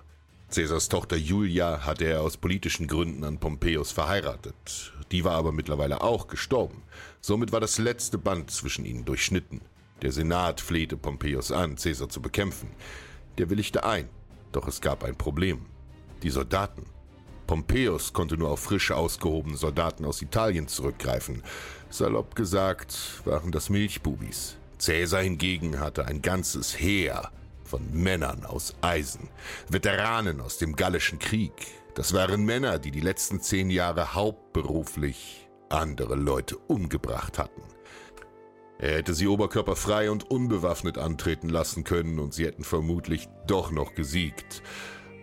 Caesars 0.53 0.87
Tochter 0.87 1.17
Julia 1.17 1.85
hatte 1.85 2.05
er 2.05 2.21
aus 2.21 2.37
politischen 2.37 2.87
Gründen 2.87 3.23
an 3.25 3.37
Pompeius 3.37 3.91
verheiratet. 3.91 4.93
Die 5.11 5.23
war 5.23 5.35
aber 5.35 5.51
mittlerweile 5.51 6.01
auch 6.01 6.27
gestorben. 6.27 6.83
Somit 7.19 7.51
war 7.51 7.59
das 7.59 7.77
letzte 7.79 8.17
Band 8.17 8.51
zwischen 8.51 8.85
ihnen 8.85 9.03
durchschnitten. 9.03 9.61
Der 10.01 10.11
Senat 10.11 10.61
flehte 10.61 10.95
Pompeius 10.95 11.51
an, 11.51 11.75
Caesar 11.75 12.09
zu 12.09 12.21
bekämpfen. 12.21 12.69
Der 13.37 13.49
willigte 13.49 13.83
ein, 13.83 14.09
doch 14.51 14.67
es 14.67 14.81
gab 14.81 15.03
ein 15.03 15.15
Problem. 15.15 15.65
Die 16.23 16.29
Soldaten. 16.29 16.85
Pompeius 17.47 18.13
konnte 18.13 18.37
nur 18.37 18.51
auf 18.51 18.59
frisch 18.59 18.91
ausgehobene 18.91 19.57
Soldaten 19.57 20.05
aus 20.05 20.21
Italien 20.21 20.67
zurückgreifen. 20.67 21.43
Salopp 21.89 22.35
gesagt 22.35 23.21
waren 23.25 23.51
das 23.51 23.69
Milchbubis. 23.69 24.57
Caesar 24.79 25.21
hingegen 25.21 25.79
hatte 25.79 26.05
ein 26.05 26.21
ganzes 26.21 26.77
Heer 26.77 27.31
von 27.63 27.81
Männern 27.91 28.45
aus 28.45 28.75
Eisen, 28.81 29.29
Veteranen 29.69 30.41
aus 30.41 30.57
dem 30.57 30.75
Gallischen 30.75 31.19
Krieg. 31.19 31.53
Das 31.95 32.13
waren 32.13 32.45
Männer, 32.45 32.79
die 32.79 32.91
die 32.91 33.01
letzten 33.01 33.41
zehn 33.41 33.69
Jahre 33.69 34.13
hauptberuflich 34.13 35.47
andere 35.69 36.15
Leute 36.15 36.57
umgebracht 36.57 37.39
hatten. 37.39 37.61
Er 38.79 38.95
hätte 38.97 39.13
sie 39.13 39.27
oberkörperfrei 39.27 40.11
und 40.11 40.29
unbewaffnet 40.29 40.97
antreten 40.97 41.49
lassen 41.49 41.83
können 41.83 42.19
und 42.19 42.33
sie 42.33 42.45
hätten 42.45 42.63
vermutlich 42.63 43.27
doch 43.47 43.71
noch 43.71 43.95
gesiegt. 43.95 44.61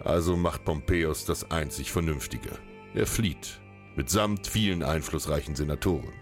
Also 0.00 0.36
macht 0.36 0.64
Pompeius 0.64 1.24
das 1.24 1.50
einzig 1.50 1.92
Vernünftige. 1.92 2.50
Er 2.94 3.06
flieht, 3.06 3.60
mitsamt 3.96 4.46
vielen 4.46 4.82
einflussreichen 4.82 5.54
Senatoren. 5.54 6.12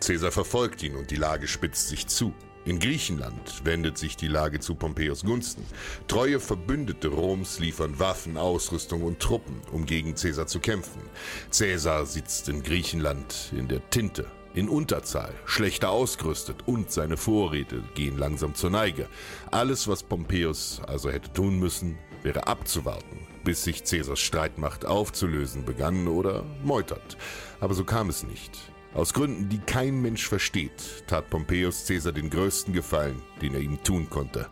Caesar 0.00 0.32
verfolgt 0.32 0.82
ihn 0.82 0.96
und 0.96 1.10
die 1.10 1.16
Lage 1.16 1.46
spitzt 1.46 1.88
sich 1.88 2.06
zu. 2.06 2.34
In 2.64 2.78
Griechenland 2.78 3.64
wendet 3.64 3.98
sich 3.98 4.16
die 4.16 4.28
Lage 4.28 4.60
zu 4.60 4.76
Pompeius 4.76 5.24
Gunsten. 5.24 5.64
Treue 6.06 6.38
Verbündete 6.38 7.08
Roms 7.08 7.58
liefern 7.58 7.98
Waffen, 7.98 8.36
Ausrüstung 8.36 9.02
und 9.02 9.18
Truppen, 9.18 9.60
um 9.72 9.84
gegen 9.84 10.14
Caesar 10.14 10.46
zu 10.46 10.60
kämpfen. 10.60 11.02
Caesar 11.50 12.06
sitzt 12.06 12.48
in 12.48 12.62
Griechenland 12.62 13.52
in 13.56 13.66
der 13.66 13.88
Tinte, 13.90 14.26
in 14.54 14.68
Unterzahl, 14.68 15.32
schlechter 15.46 15.90
ausgerüstet 15.90 16.66
und 16.66 16.90
seine 16.90 17.16
Vorräte 17.16 17.82
gehen 17.94 18.18
langsam 18.18 18.54
zur 18.54 18.70
Neige. 18.70 19.08
Alles, 19.50 19.88
was 19.88 20.02
Pompeius 20.02 20.80
also 20.86 21.10
hätte 21.10 21.32
tun 21.32 21.58
müssen, 21.58 21.98
wäre 22.22 22.46
abzuwarten, 22.46 23.26
bis 23.44 23.64
sich 23.64 23.84
Caesars 23.84 24.20
Streitmacht 24.20 24.84
aufzulösen 24.84 25.64
begann 25.64 26.08
oder 26.08 26.44
meutert. 26.62 27.16
Aber 27.60 27.74
so 27.74 27.84
kam 27.84 28.08
es 28.08 28.22
nicht. 28.22 28.58
Aus 28.94 29.14
Gründen, 29.14 29.48
die 29.48 29.58
kein 29.58 30.02
Mensch 30.02 30.28
versteht, 30.28 31.04
tat 31.06 31.30
Pompeius 31.30 31.86
Caesar 31.86 32.12
den 32.12 32.28
größten 32.28 32.74
Gefallen, 32.74 33.22
den 33.40 33.54
er 33.54 33.60
ihm 33.60 33.82
tun 33.82 34.10
konnte. 34.10 34.48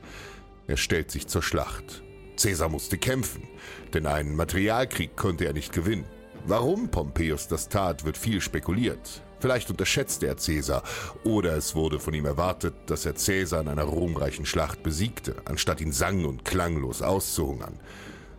Er 0.67 0.79
stellt 0.79 1.11
sich 1.11 1.27
zur 1.27 1.43
Schlacht. 1.43 2.03
Caesar 2.41 2.71
musste 2.71 2.97
kämpfen, 2.97 3.43
denn 3.93 4.07
einen 4.07 4.35
Materialkrieg 4.35 5.15
konnte 5.15 5.45
er 5.45 5.53
nicht 5.53 5.75
gewinnen. 5.75 6.07
Warum 6.47 6.91
Pompeius 6.91 7.49
das 7.49 7.69
tat, 7.69 8.07
wird 8.07 8.17
viel 8.17 8.41
spekuliert. 8.41 9.23
Vielleicht 9.41 9.71
unterschätzte 9.71 10.27
er 10.27 10.37
Caesar, 10.37 10.83
oder 11.25 11.57
es 11.57 11.75
wurde 11.75 11.99
von 11.99 12.13
ihm 12.15 12.27
erwartet, 12.27 12.75
dass 12.87 13.07
er 13.07 13.15
Caesar 13.15 13.63
in 13.63 13.69
einer 13.69 13.85
ruhmreichen 13.85 14.45
Schlacht 14.45 14.83
besiegte, 14.83 15.37
anstatt 15.47 15.81
ihn 15.81 15.93
sang- 15.93 16.27
und 16.27 16.45
klanglos 16.45 17.01
auszuhungern. 17.01 17.81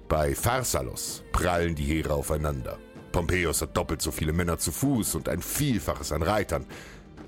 Bei 0.08 0.36
Pharsalos 0.36 1.24
prallen 1.32 1.74
die 1.74 1.86
Heere 1.86 2.14
aufeinander. 2.14 2.78
Pompeius 3.12 3.62
hat 3.62 3.76
doppelt 3.76 4.02
so 4.02 4.12
viele 4.12 4.32
Männer 4.32 4.58
zu 4.58 4.72
Fuß 4.72 5.16
und 5.16 5.28
ein 5.28 5.42
Vielfaches 5.42 6.12
an 6.12 6.22
Reitern. 6.22 6.66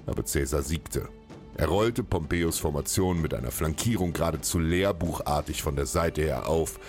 Aber 0.06 0.24
Caesar 0.24 0.62
siegte. 0.62 1.10
Er 1.56 1.68
rollte 1.68 2.04
Pompeius 2.04 2.60
Formation 2.60 3.22
mit 3.22 3.34
einer 3.34 3.52
Flankierung 3.52 4.14
geradezu 4.14 4.60
lehrbuchartig 4.60 5.62
von 5.62 5.76
der 5.76 5.86
Seite 5.86 6.22
her 6.22 6.48
auf 6.48 6.80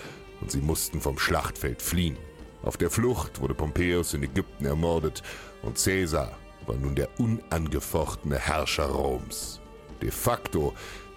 und 0.41 0.51
sie 0.51 0.61
mussten 0.61 1.01
vom 1.01 1.17
Schlachtfeld 1.17 1.81
fliehen. 1.81 2.17
Auf 2.63 2.77
der 2.77 2.89
Flucht 2.89 3.41
wurde 3.41 3.53
Pompeius 3.53 4.13
in 4.13 4.23
Ägypten 4.23 4.65
ermordet 4.65 5.23
und 5.61 5.81
Caesar 5.81 6.37
war 6.67 6.75
nun 6.75 6.95
der 6.95 7.09
unangefochtene 7.19 8.37
Herrscher 8.37 8.85
Roms. 8.85 9.59
De 10.01 10.11
facto, 10.11 10.73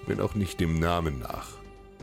wenn 0.07 0.21
auch 0.21 0.35
nicht 0.35 0.61
dem 0.61 0.79
Namen 0.79 1.19
nach. 1.21 1.59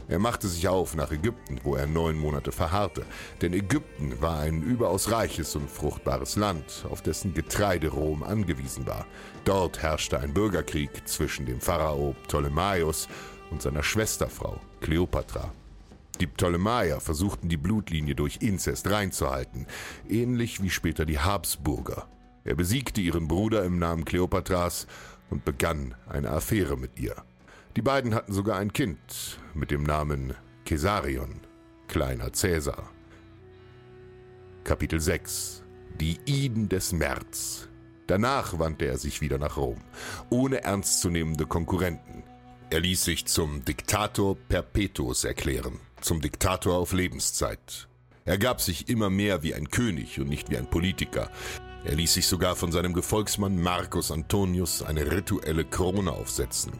Er 0.07 0.19
machte 0.19 0.47
sich 0.47 0.67
auf 0.67 0.95
nach 0.95 1.11
Ägypten, 1.11 1.59
wo 1.63 1.75
er 1.75 1.87
neun 1.87 2.17
Monate 2.17 2.51
verharrte, 2.51 3.05
denn 3.41 3.53
Ägypten 3.53 4.21
war 4.21 4.39
ein 4.39 4.61
überaus 4.61 5.09
reiches 5.11 5.55
und 5.55 5.69
fruchtbares 5.69 6.35
Land, 6.35 6.85
auf 6.89 7.01
dessen 7.01 7.33
Getreide 7.33 7.89
Rom 7.89 8.21
angewiesen 8.21 8.85
war. 8.85 9.07
Dort 9.45 9.81
herrschte 9.81 10.19
ein 10.19 10.33
Bürgerkrieg 10.33 11.07
zwischen 11.07 11.47
dem 11.47 11.59
Pharao 11.59 12.15
Ptolemaios 12.27 13.07
und 13.49 13.63
seiner 13.63 13.81
Schwesterfrau 13.81 14.59
Kleopatra. 14.81 15.51
Die 16.19 16.27
Ptolemaier 16.27 17.01
versuchten 17.01 17.49
die 17.49 17.57
Blutlinie 17.57 18.15
durch 18.15 18.37
Inzest 18.41 18.89
reinzuhalten, 18.89 19.65
ähnlich 20.07 20.61
wie 20.61 20.69
später 20.69 21.05
die 21.05 21.19
Habsburger. 21.19 22.07
Er 22.45 22.53
besiegte 22.53 23.01
ihren 23.01 23.27
Bruder 23.27 23.63
im 23.63 23.79
Namen 23.79 24.05
Kleopatras 24.05 24.85
und 25.31 25.43
begann 25.45 25.95
eine 26.07 26.29
Affäre 26.29 26.77
mit 26.77 26.99
ihr. 26.99 27.15
Die 27.75 27.81
beiden 27.81 28.13
hatten 28.13 28.33
sogar 28.33 28.59
ein 28.59 28.71
Kind 28.71 29.39
mit 29.55 29.71
dem 29.71 29.81
Namen 29.81 30.35
Caesarion, 30.63 31.41
kleiner 31.87 32.31
Cäsar. 32.33 32.91
Kapitel 34.63 35.01
6 35.01 35.63
Die 35.99 36.19
Iden 36.25 36.69
des 36.69 36.93
März. 36.93 37.67
Danach 38.05 38.59
wandte 38.59 38.85
er 38.85 38.99
sich 38.99 39.21
wieder 39.21 39.39
nach 39.39 39.57
Rom, 39.57 39.81
ohne 40.29 40.63
ernstzunehmende 40.63 41.47
Konkurrenten. 41.47 42.23
Er 42.69 42.79
ließ 42.79 43.03
sich 43.03 43.25
zum 43.25 43.65
Diktator 43.65 44.35
Perpetuus 44.35 45.23
erklären, 45.23 45.79
zum 45.99 46.21
Diktator 46.21 46.77
auf 46.77 46.93
Lebenszeit. 46.93 47.87
Er 48.23 48.37
gab 48.37 48.61
sich 48.61 48.89
immer 48.89 49.09
mehr 49.09 49.43
wie 49.43 49.53
ein 49.55 49.69
König 49.69 50.19
und 50.19 50.29
nicht 50.29 50.49
wie 50.49 50.57
ein 50.57 50.69
Politiker. 50.69 51.29
Er 51.85 51.93
ließ 51.95 52.15
sich 52.15 52.25
sogar 52.25 52.55
von 52.55 52.71
seinem 52.71 52.93
Gefolgsmann 52.93 53.61
Marcus 53.61 54.09
Antonius 54.09 54.81
eine 54.81 55.11
rituelle 55.11 55.65
Krone 55.65 56.11
aufsetzen 56.11 56.73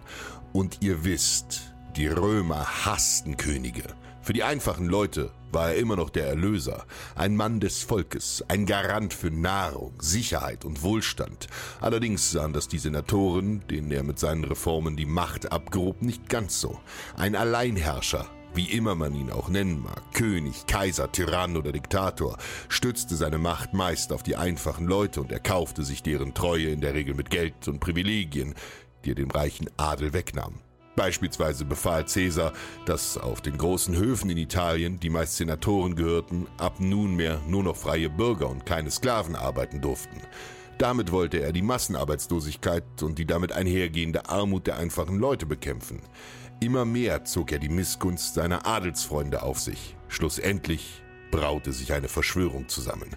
und 0.52 0.80
ihr 0.82 1.06
wisst, 1.06 1.76
die 1.96 2.08
Römer 2.08 2.66
hassten 2.86 3.38
Könige. 3.38 3.84
Für 4.22 4.34
die 4.34 4.42
einfachen 4.42 4.88
Leute 4.88 5.30
war 5.52 5.70
er 5.70 5.76
immer 5.76 5.96
noch 5.96 6.10
der 6.10 6.26
Erlöser, 6.26 6.88
ein 7.14 7.36
Mann 7.36 7.60
des 7.60 7.84
Volkes, 7.84 8.44
ein 8.48 8.66
Garant 8.66 9.14
für 9.14 9.30
Nahrung, 9.30 9.94
Sicherheit 10.02 10.66
und 10.66 10.82
Wohlstand. 10.82 11.46
Allerdings 11.82 12.32
sahen 12.32 12.52
das 12.52 12.68
die 12.68 12.80
Senatoren, 12.80 13.62
denen 13.68 13.92
er 13.92 14.02
mit 14.02 14.18
seinen 14.18 14.44
Reformen 14.44 14.98
die 14.98 15.06
Macht 15.06 15.52
abgrub, 15.52 16.02
nicht 16.02 16.30
ganz 16.30 16.60
so. 16.60 16.80
Ein 17.16 17.36
Alleinherrscher, 17.36 18.26
wie 18.56 18.72
immer 18.72 18.96
man 18.96 19.16
ihn 19.16 19.32
auch 19.32 19.50
nennen 19.50 19.84
mag, 19.84 20.02
König, 20.14 20.68
Kaiser, 20.68 21.12
Tyrann 21.12 21.58
oder 21.58 21.72
Diktator, 21.72 22.38
stützte 22.70 23.16
seine 23.16 23.38
Macht 23.38 23.74
meist 23.74 24.14
auf 24.14 24.24
die 24.24 24.36
einfachen 24.36 24.88
Leute 24.88 25.22
und 25.22 25.32
erkaufte 25.32 25.84
sich 25.84 26.04
deren 26.04 26.34
Treue 26.34 26.70
in 26.70 26.82
der 26.82 26.94
Regel 26.94 27.16
mit 27.16 27.30
Geld 27.30 27.68
und 27.68 27.80
Privilegien, 27.80 28.56
die 29.04 29.12
er 29.12 29.16
dem 29.16 29.32
reichen 29.32 29.70
Adel 29.78 30.14
wegnahm. 30.14 30.56
Beispielsweise 30.96 31.66
befahl 31.66 32.06
Caesar, 32.06 32.54
dass 32.86 33.18
auf 33.18 33.42
den 33.42 33.58
großen 33.58 33.96
Höfen 33.98 34.30
in 34.30 34.38
Italien, 34.38 35.00
die 35.00 35.10
meist 35.10 35.36
Senatoren 35.36 35.96
gehörten, 35.96 36.48
ab 36.58 36.80
nunmehr 36.80 37.42
nur 37.48 37.64
noch 37.64 37.76
freie 37.76 38.10
Bürger 38.10 38.50
und 38.50 38.66
keine 38.66 38.92
Sklaven 38.92 39.36
arbeiten 39.36 39.82
durften. 39.82 40.22
Damit 40.78 41.12
wollte 41.12 41.42
er 41.42 41.54
die 41.54 41.62
Massenarbeitslosigkeit 41.62 42.84
und 43.02 43.18
die 43.18 43.26
damit 43.26 43.54
einhergehende 43.54 44.28
Armut 44.28 44.68
der 44.68 44.78
einfachen 44.78 45.18
Leute 45.20 45.46
bekämpfen. 45.46 46.02
Immer 46.60 46.86
mehr 46.86 47.26
zog 47.26 47.52
er 47.52 47.60
die 47.60 47.70
Missgunst 47.70 48.34
seiner 48.34 48.66
Adelsfreunde 48.66 49.44
auf 49.44 49.60
sich. 49.60 49.96
Schlussendlich 50.08 51.04
braute 51.30 51.74
sich 51.74 51.92
eine 51.94 52.08
Verschwörung 52.08 52.70
zusammen. 52.70 53.10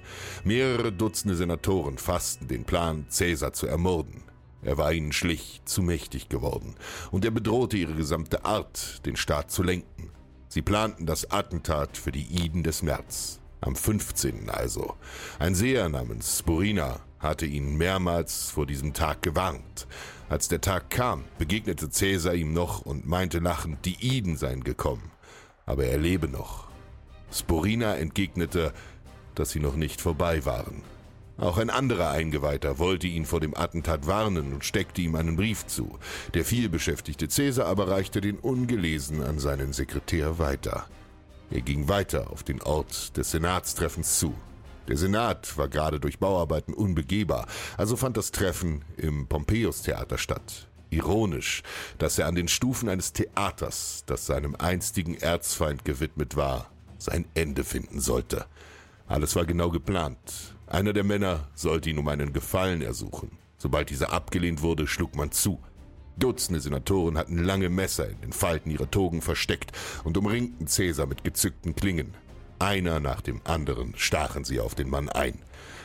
Mehrere 0.44 0.92
Dutzende 0.92 1.37
Senatoren 1.37 1.98
fassten 1.98 2.48
den 2.48 2.64
Plan, 2.64 3.07
Caesar 3.16 3.53
zu 3.53 3.66
ermorden. 3.66 4.24
Er 4.62 4.77
war 4.77 4.92
ihnen 4.92 5.12
schlich 5.12 5.62
zu 5.64 5.83
mächtig 5.83 6.29
geworden, 6.29 6.74
und 7.12 7.24
er 7.24 7.31
bedrohte 7.31 7.77
ihre 7.77 7.94
gesamte 7.94 8.44
Art, 8.44 9.07
den 9.07 9.14
Staat 9.14 9.53
zu 9.53 9.62
lenken. 9.62 10.11
Sie 10.48 10.62
planten 10.62 11.07
das 11.07 11.31
Attentat 11.31 11.96
für 11.96 12.11
die 12.11 12.27
Iden 12.27 12.64
des 12.64 12.83
März. 12.83 13.38
Am 13.61 13.77
15. 13.77 14.51
also. 14.51 14.94
Ein 15.38 15.55
Seher 15.55 15.88
namens 15.88 16.40
Sporina 16.40 17.01
hatte 17.21 17.47
ihn 17.47 17.77
mehrmals 17.77 18.51
vor 18.51 18.67
diesem 18.67 18.93
Tag 18.93 19.23
gewarnt. 19.23 19.87
Als 20.29 20.49
der 20.49 20.61
Tag 20.61 20.91
kam, 20.91 21.25
begegnete 21.39 21.91
Cäsar 21.91 22.35
ihm 22.35 22.53
noch 22.53 22.83
und 22.83 23.07
meinte 23.07 23.39
lachend, 23.39 23.85
die 23.85 23.97
Iden 24.01 24.37
seien 24.37 24.63
gekommen. 24.63 25.11
Aber 25.67 25.85
er 25.85 25.99
lebe 25.99 26.29
noch. 26.29 26.69
Sporina 27.33 27.97
entgegnete, 27.97 28.73
dass 29.35 29.51
sie 29.51 29.61
noch 29.61 29.77
nicht 29.77 30.01
vorbei 30.01 30.45
waren. 30.45 30.83
Auch 31.39 31.57
ein 31.57 31.71
anderer 31.71 32.11
Eingeweihter 32.11 32.79
wollte 32.79 33.07
ihn 33.07 33.25
vor 33.25 33.39
dem 33.39 33.57
Attentat 33.57 34.07
warnen 34.09 34.53
und 34.53 34.65
steckte 34.65 35.01
ihm 35.03 35.15
einen 35.15 35.37
Brief 35.37 35.67
zu. 35.67 35.99
Der 36.35 36.45
vielbeschäftigte 36.45 37.29
Cäsar 37.29 37.67
aber 37.67 37.89
reichte 37.89 38.21
den 38.21 38.39
ungelesen 38.39 39.23
an 39.23 39.39
seinen 39.39 39.73
Sekretär 39.73 40.39
weiter. 40.41 40.87
Er 41.51 41.61
ging 41.61 41.89
weiter 41.89 42.31
auf 42.31 42.43
den 42.43 42.61
Ort 42.63 43.17
des 43.17 43.31
Senatstreffens 43.31 44.19
zu. 44.19 44.35
Der 44.88 44.96
Senat 44.96 45.59
war 45.59 45.68
gerade 45.68 46.01
durch 46.01 46.18
Bauarbeiten 46.18 46.72
unbegehbar, 46.72 47.46
also 47.77 47.96
fand 47.96 48.16
das 48.16 48.31
Treffen 48.31 48.85
im 48.96 49.27
Pompeius-Theater 49.27 50.16
statt. 50.16 50.66
Ironisch, 50.88 51.62
dass 51.98 52.18
er 52.18 52.27
an 52.27 52.35
den 52.35 52.48
Stufen 52.48 52.88
eines 52.88 53.12
Theaters, 53.12 54.05
das 54.07 54.24
seinem 54.24 54.57
einstigen 54.57 55.18
Erzfeind 55.18 55.85
gewidmet 55.85 56.37
war, 56.37 56.70
sein 56.96 57.27
Ende 57.35 57.64
finden 57.64 58.01
sollte. 58.01 58.46
Alles 59.07 59.37
war 59.37 59.44
genau 59.44 59.70
geplant. 59.70 60.55
Einer 60.66 60.94
der 60.94 61.05
Männer 61.05 61.48
sollte 61.55 61.90
ihn 61.90 61.98
um 61.98 62.09
einen 62.09 62.33
Gefallen 62.33 62.81
ersuchen. 62.81 63.37
Sobald 63.59 63.90
dieser 63.90 64.12
abgelehnt 64.12 64.62
wurde, 64.62 64.87
schlug 64.87 65.14
man 65.14 65.33
zu. 65.33 65.59
Dutzende 66.16 66.61
Senatoren 66.61 67.18
hatten 67.18 67.44
lange 67.44 67.68
Messer 67.68 68.09
in 68.09 68.20
den 68.22 68.33
Falten 68.33 68.70
ihrer 68.70 68.90
Togen 68.90 69.20
versteckt 69.20 69.72
und 70.05 70.16
umringten 70.16 70.66
Cäsar 70.66 71.07
mit 71.07 71.24
gezückten 71.24 71.77
Klingen. 71.77 72.14
Einer 72.59 72.99
nach 73.01 73.21
dem 73.21 73.40
anderen 73.44 73.94
stachen 73.97 74.44
sie 74.44 74.61
auf 74.61 74.75
den 74.75 74.90
Mann 74.90 75.09
ein. 75.09 75.38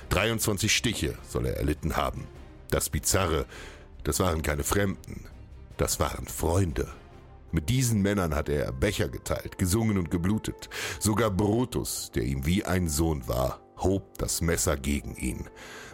23 0.10 0.76
Stiche 0.76 1.18
soll 1.28 1.46
er 1.46 1.58
erlitten 1.58 1.96
haben. 1.96 2.28
Das 2.70 2.90
Bizarre, 2.90 3.46
das 4.04 4.20
waren 4.20 4.42
keine 4.42 4.64
Fremden, 4.64 5.26
das 5.78 6.00
waren 6.00 6.26
Freunde. 6.26 6.88
Mit 7.52 7.70
diesen 7.70 8.02
Männern 8.02 8.34
hatte 8.34 8.54
er 8.54 8.72
Becher 8.72 9.10
geteilt, 9.10 9.60
gesungen 9.60 10.00
und 10.00 10.10
geblutet. 10.10 10.70
Sogar 11.00 11.30
Brutus, 11.30 12.10
der 12.16 12.24
ihm 12.24 12.46
wie 12.48 12.66
ein 12.66 12.90
Sohn 12.90 13.28
war, 13.28 13.62
hob 13.78 14.18
das 14.18 14.42
Messer 14.42 14.76
gegen 14.76 15.16
ihn. 15.16 15.48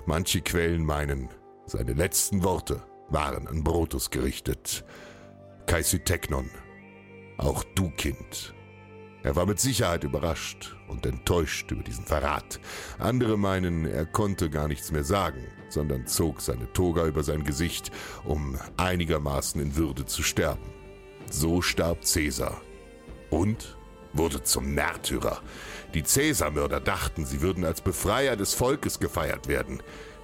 Manche 0.05 0.41
Quellen 0.41 0.85
meinen, 0.85 1.27
seine 1.65 1.93
letzten 1.93 2.43
Worte 2.43 2.81
waren 3.09 3.47
an 3.47 3.63
Brutus 3.63 4.09
gerichtet. 4.09 4.85
Kaisüteknon, 5.65 6.49
auch 7.37 7.65
du 7.75 7.89
Kind. 7.91 8.53
Er 9.21 9.35
war 9.35 9.45
mit 9.45 9.59
Sicherheit 9.59 10.03
überrascht 10.03 10.77
und 10.87 11.05
enttäuscht 11.05 11.69
über 11.71 11.83
diesen 11.83 12.05
Verrat. 12.05 12.59
Andere 12.99 13.37
meinen, 13.37 13.85
er 13.85 14.05
konnte 14.05 14.49
gar 14.49 14.67
nichts 14.67 14.91
mehr 14.91 15.03
sagen, 15.03 15.45
sondern 15.67 16.07
zog 16.07 16.41
seine 16.41 16.71
Toga 16.71 17.05
über 17.05 17.23
sein 17.23 17.43
Gesicht, 17.43 17.91
um 18.23 18.57
einigermaßen 18.77 19.61
in 19.61 19.75
Würde 19.75 20.05
zu 20.05 20.23
sterben. 20.23 20.73
So 21.29 21.61
starb 21.61 22.05
Cäsar. 22.05 22.61
Und 23.29 23.77
wurde 24.13 24.41
zum 24.41 24.73
Märtyrer. 24.73 25.41
Die 25.93 26.03
Cäsarmörder 26.03 26.79
dachten, 26.79 27.25
sie 27.25 27.41
würden 27.41 27.65
als 27.65 27.81
Befreier 27.81 28.35
des 28.35 28.53
Volkes 28.53 28.99
gefeiert 28.99 29.47
werden. 29.47 29.83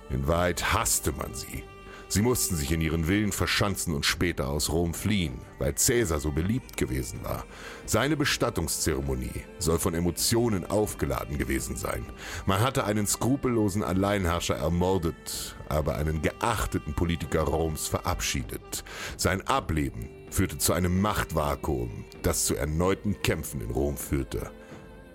In 0.09 0.27
Wahrheit 0.27 0.73
hasste 0.73 1.11
man 1.11 1.33
sie. 1.35 1.63
Sie 2.07 2.21
mussten 2.21 2.55
sich 2.55 2.71
in 2.71 2.81
ihren 2.81 3.05
Villen 3.05 3.31
verschanzen 3.31 3.93
und 3.93 4.05
später 4.05 4.47
aus 4.47 4.71
Rom 4.71 4.93
fliehen, 4.93 5.39
weil 5.57 5.75
Cäsar 5.75 6.19
so 6.19 6.31
beliebt 6.31 6.77
gewesen 6.77 7.23
war. 7.23 7.45
Seine 7.85 8.15
Bestattungszeremonie 8.15 9.43
soll 9.57 9.79
von 9.79 9.95
Emotionen 9.95 10.65
aufgeladen 10.65 11.37
gewesen 11.37 11.75
sein. 11.75 12.05
Man 12.45 12.61
hatte 12.61 12.85
einen 12.85 13.07
skrupellosen 13.07 13.83
Alleinherrscher 13.83 14.55
ermordet, 14.55 15.55
aber 15.67 15.95
einen 15.95 16.21
geachteten 16.21 16.93
Politiker 16.93 17.41
Roms 17.41 17.87
verabschiedet. 17.87 18.83
Sein 19.17 19.45
Ableben 19.47 20.09
führte 20.29 20.57
zu 20.57 20.73
einem 20.73 21.01
Machtvakuum, 21.01 22.05
das 22.21 22.45
zu 22.45 22.55
erneuten 22.55 23.21
Kämpfen 23.23 23.61
in 23.61 23.71
Rom 23.71 23.97
führte. 23.97 24.51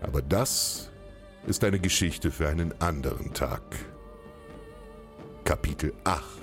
Aber 0.01 0.23
das 0.23 0.91
ist 1.47 1.63
eine 1.63 1.79
Geschichte 1.79 2.31
für 2.31 2.49
einen 2.49 2.79
anderen 2.81 3.33
Tag. 3.33 3.63
Kapitel 5.45 5.93
8 6.05 6.40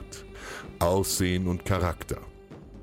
Aussehen 0.79 1.47
und 1.47 1.65
Charakter. 1.65 2.19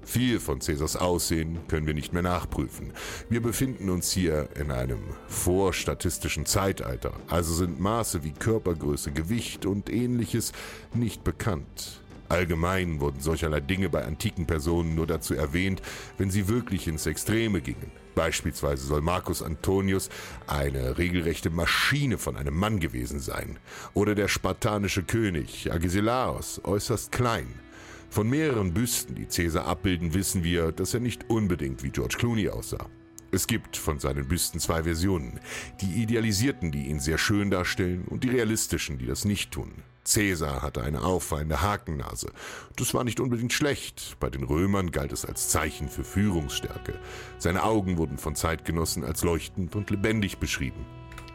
Viel 0.05 0.39
von 0.39 0.61
Cäsars 0.61 0.97
Aussehen 0.97 1.61
können 1.67 1.87
wir 1.87 1.95
nicht 1.95 2.13
mehr 2.13 2.23
nachprüfen. 2.23 2.93
Wir 3.31 3.41
befinden 3.41 3.89
uns 3.89 4.11
hier 4.13 4.49
in 4.55 4.71
einem 4.71 5.01
vorstatistischen 5.29 6.45
Zeitalter, 6.45 7.15
also 7.29 7.55
sind 7.55 7.81
Maße 7.81 8.23
wie 8.23 8.33
Körpergröße, 8.33 9.13
Gewicht 9.13 9.65
und 9.65 9.91
ähnliches 9.91 10.53
nicht 10.93 11.25
bekannt. 11.25 12.03
Allgemein 12.29 13.01
wurden 13.01 13.21
solcherlei 13.21 13.61
Dinge 13.61 13.89
bei 13.89 14.05
antiken 14.05 14.47
Personen 14.47 14.95
nur 14.95 15.07
dazu 15.07 15.35
erwähnt, 15.35 15.83
wenn 16.19 16.31
sie 16.31 16.49
wirklich 16.49 16.89
ins 16.89 17.07
Extreme 17.07 17.61
gingen. 17.61 17.93
Beispielsweise 18.15 18.87
soll 18.87 19.03
Marcus 19.03 19.43
Antonius 19.43 20.09
eine 20.47 20.99
regelrechte 20.99 21.51
Maschine 21.51 22.19
von 22.19 22.37
einem 22.37 22.57
Mann 22.57 22.81
gewesen 22.81 23.21
sein. 23.21 23.59
Oder 23.93 24.15
der 24.15 24.29
spartanische 24.29 25.03
König 25.03 25.71
Agesilaos 25.73 26.61
äußerst 26.65 27.13
klein. 27.13 27.64
Von 28.11 28.29
mehreren 28.29 28.73
Büsten, 28.73 29.15
die 29.15 29.27
Caesar 29.27 29.67
abbilden, 29.67 30.15
wissen 30.15 30.45
wir, 30.45 30.73
dass 30.73 30.95
er 30.95 31.01
nicht 31.01 31.29
unbedingt 31.29 31.83
wie 31.83 31.91
George 31.91 32.17
Clooney 32.19 32.49
aussah. 32.49 32.89
Es 33.33 33.49
gibt 33.49 33.77
von 33.77 33.99
seinen 33.99 34.29
Büsten 34.29 34.61
zwei 34.61 34.85
Versionen. 34.85 35.41
Die 35.81 36.01
idealisierten, 36.01 36.71
die 36.71 36.87
ihn 36.87 37.01
sehr 37.01 37.19
schön 37.19 37.51
darstellen, 37.51 38.05
und 38.05 38.23
die 38.23 38.29
realistischen, 38.29 38.99
die 38.99 39.07
das 39.07 39.25
nicht 39.25 39.51
tun. 39.51 39.73
Caesar 40.05 40.63
hatte 40.63 40.83
eine 40.83 41.03
auffallende 41.03 41.61
Hakennase. 41.61 42.31
Das 42.77 42.95
war 42.95 43.03
nicht 43.03 43.19
unbedingt 43.21 43.53
schlecht. 43.53 44.17
Bei 44.21 44.31
den 44.31 44.45
Römern 44.45 44.93
galt 44.93 45.13
es 45.13 45.25
als 45.25 45.49
Zeichen 45.49 45.89
für 45.89 46.05
Führungsstärke. 46.05 46.99
Seine 47.39 47.65
Augen 47.65 47.97
wurden 47.97 48.19
von 48.19 48.37
Zeitgenossen 48.37 49.03
als 49.03 49.25
leuchtend 49.25 49.75
und 49.75 49.91
lebendig 49.91 50.39
beschrieben. 50.39 50.85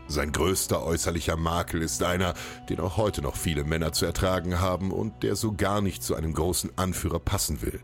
Sein 0.10 0.32
größter 0.32 0.84
äußerlicher 0.84 1.38
Makel 1.38 1.84
ist 1.84 2.02
einer, 2.02 2.34
den 2.68 2.80
auch 2.80 2.98
heute 2.98 3.22
noch 3.22 3.36
viele 3.36 3.64
Männer 3.64 3.92
zu 3.92 4.08
ertragen 4.08 4.60
haben 4.60 4.92
und 4.92 5.22
der 5.22 5.36
so 5.36 5.54
gar 5.54 5.82
nicht 5.82 6.02
zu 6.02 6.16
einem 6.16 6.34
großen 6.34 6.72
Anführer 6.78 7.20
passen 7.20 7.62
will. 7.62 7.80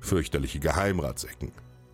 Fürchterliche 0.00 0.58
Geheimratsecken. 0.58 1.52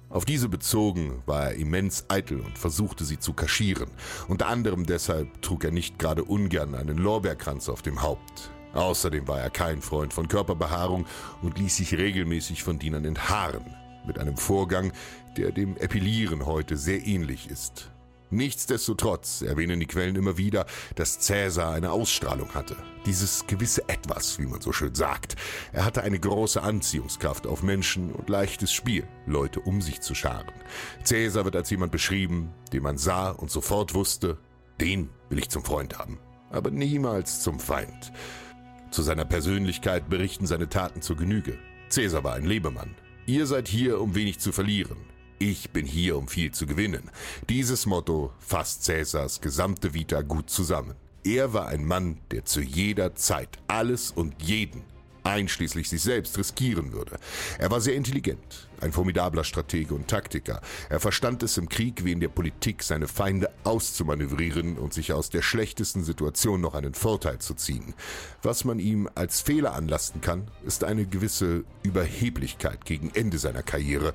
Auf 0.09 0.25
diese 0.25 0.49
bezogen 0.49 1.21
war 1.27 1.47
er 1.47 1.55
immens 1.57 2.05
eitel 2.09 2.39
und 2.39 2.59
versuchte 2.59 3.05
sie 3.05 3.19
zu 3.19 3.33
kaschieren. 3.33 3.91
Unter 4.29 4.47
anderem 4.47 4.87
deshalb 4.87 5.43
trug 5.43 5.65
er 5.65 5.73
nicht 5.73 5.99
gerade 5.99 6.23
ungern 6.23 6.77
einen 6.77 6.99
Lorbeerkranz 6.99 7.69
auf 7.69 7.83
dem 7.83 8.03
Haupt. 8.03 8.53
Außerdem 8.75 9.27
war 9.27 9.41
er 9.41 9.51
kein 9.51 9.83
Freund 9.83 10.15
von 10.15 10.29
Körperbehaarung 10.29 11.07
und 11.43 11.59
ließ 11.59 11.77
sich 11.77 11.99
regelmäßig 11.99 12.63
von 12.63 12.79
Dienern 12.79 13.05
enthaaren. 13.05 13.65
Mit 14.07 14.21
einem 14.21 14.37
Vorgang, 14.37 14.93
der 15.37 15.51
dem 15.51 15.77
Epilieren 15.77 16.47
heute 16.47 16.77
sehr 16.77 17.05
ähnlich 17.05 17.51
ist. 17.51 17.92
Nichtsdestotrotz 18.33 19.43
erwähnen 19.43 19.79
die 19.79 19.87
Quellen 19.87 20.17
immer 20.17 20.39
wieder, 20.39 20.65
dass 20.95 21.21
Cäsar 21.21 21.75
eine 21.75 21.93
Ausstrahlung 21.93 22.55
hatte. 22.55 22.77
Dieses 23.05 23.47
gewisse 23.47 23.87
Etwas, 23.91 24.39
wie 24.39 24.47
man 24.47 24.63
so 24.63 24.73
schön 24.73 24.95
sagt. 24.95 25.37
Er 25.73 25.85
hatte 25.85 26.03
eine 26.03 26.19
große 26.19 26.63
Anziehungskraft 26.63 27.47
auf 27.47 27.63
Menschen 27.63 28.11
und 28.11 28.31
leichtes 28.31 28.73
Spiel, 28.73 29.07
Leute 29.27 29.61
um 29.61 29.83
sich 29.83 30.01
zu 30.01 30.15
scharen. 30.15 30.51
Cäsar 31.05 31.45
wird 31.45 31.57
als 31.57 31.69
jemand 31.69 31.93
beschrieben, 31.93 32.55
den 32.73 32.83
man 32.83 32.97
sah 32.97 33.31
und 33.31 33.51
sofort 33.51 33.93
wusste, 33.93 34.39
den 34.81 35.11
will 35.29 35.39
ich 35.39 35.51
zum 35.51 35.63
Freund 35.63 35.99
haben, 35.99 36.19
aber 36.51 36.71
niemals 36.71 37.43
zum 37.43 37.61
Feind. 37.61 38.13
Zu 38.91 39.03
seiner 39.03 39.27
Persönlichkeit 39.27 40.09
berichten 40.09 40.47
seine 40.47 40.71
Taten 40.71 41.03
zur 41.03 41.19
Genüge. 41.19 41.59
Cäsar 41.91 42.25
war 42.25 42.35
ein 42.35 42.47
Lebemann. 42.47 42.95
Ihr 43.27 43.47
seid 43.47 43.69
hier, 43.69 44.01
um 44.01 44.15
wenig 44.15 44.39
zu 44.39 44.53
verlieren. 44.53 45.12
Ich 45.45 45.71
bin 45.71 45.87
hier, 45.87 46.17
um 46.19 46.29
viel 46.29 46.53
zu 46.53 46.67
gewinnen. 46.67 47.11
Dieses 47.49 47.85
Motto 47.85 48.33
fasst 48.39 48.85
Cäsars 48.85 49.41
gesamte 49.41 49.93
Vita 49.93 50.23
gut 50.23 50.49
zusammen. 50.49 50.95
Er 51.25 51.53
war 51.53 51.67
ein 51.67 51.85
Mann, 51.85 52.21
der 52.31 52.45
zu 52.45 52.61
jeder 52.61 53.17
Zeit 53.17 53.49
alles 53.67 54.13
und 54.13 54.41
jeden, 54.41 54.85
einschließlich 55.25 55.89
sich 55.89 56.01
selbst, 56.01 56.39
riskieren 56.39 56.93
würde. 56.93 57.19
Er 57.59 57.73
war 57.73 57.81
sehr 57.81 57.97
intelligent, 57.97 58.69
ein 58.81 58.93
formidabler 58.93 59.43
Stratege 59.43 59.95
und 59.95 60.07
Taktiker. 60.07 60.61
Er 60.89 61.01
verstand 61.01 61.43
es 61.43 61.57
im 61.57 61.69
Krieg 61.69 62.05
wie 62.05 62.13
in 62.13 62.21
der 62.21 62.29
Politik, 62.29 62.85
seine 62.85 63.09
Feinde 63.09 63.51
auszumanövrieren 63.65 64.79
und 64.79 64.95
sich 64.95 65.13
aus 65.13 65.29
der 65.29 65.43
schlechtesten 65.43 66.05
Situation 66.05 66.61
noch 66.61 66.75
einen 66.75 66.95
Vorteil 66.95 67.41
zu 67.41 67.55
ziehen. 67.55 67.95
Was 68.43 68.65
man 68.65 68.79
ihm 68.79 69.09
als 69.17 69.41
Fehler 69.41 69.75
anlasten 69.75 70.21
kann, 70.21 70.53
ist 70.65 70.85
eine 70.85 71.05
gewisse 71.05 71.65
Überheblichkeit 71.83 72.85
gegen 72.85 73.11
Ende 73.13 73.39
seiner 73.39 73.65
Karriere, 73.65 74.15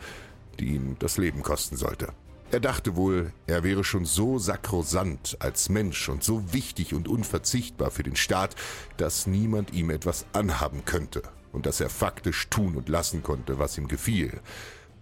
die 0.60 0.76
ihm 0.76 0.96
das 1.00 1.18
Leben 1.18 1.44
kosten 1.44 1.78
sollte. 1.78 2.10
Er 2.50 2.62
dachte 2.62 2.96
wohl, 2.96 3.34
er 3.46 3.64
wäre 3.64 3.84
schon 3.84 4.06
so 4.06 4.40
sakrosant 4.40 5.36
als 5.40 5.68
Mensch 5.68 6.08
und 6.08 6.24
so 6.24 6.54
wichtig 6.54 6.94
und 6.94 7.08
unverzichtbar 7.08 7.92
für 7.92 8.04
den 8.04 8.16
Staat, 8.16 8.56
dass 8.96 9.28
niemand 9.28 9.74
ihm 9.74 9.90
etwas 9.90 10.26
anhaben 10.32 10.86
könnte 10.86 11.24
und 11.52 11.66
dass 11.66 11.82
er 11.82 11.90
faktisch 11.90 12.48
tun 12.50 12.76
und 12.76 12.88
lassen 12.88 13.22
konnte, 13.22 13.60
was 13.60 13.78
ihm 13.78 13.90
gefiel. 13.90 14.40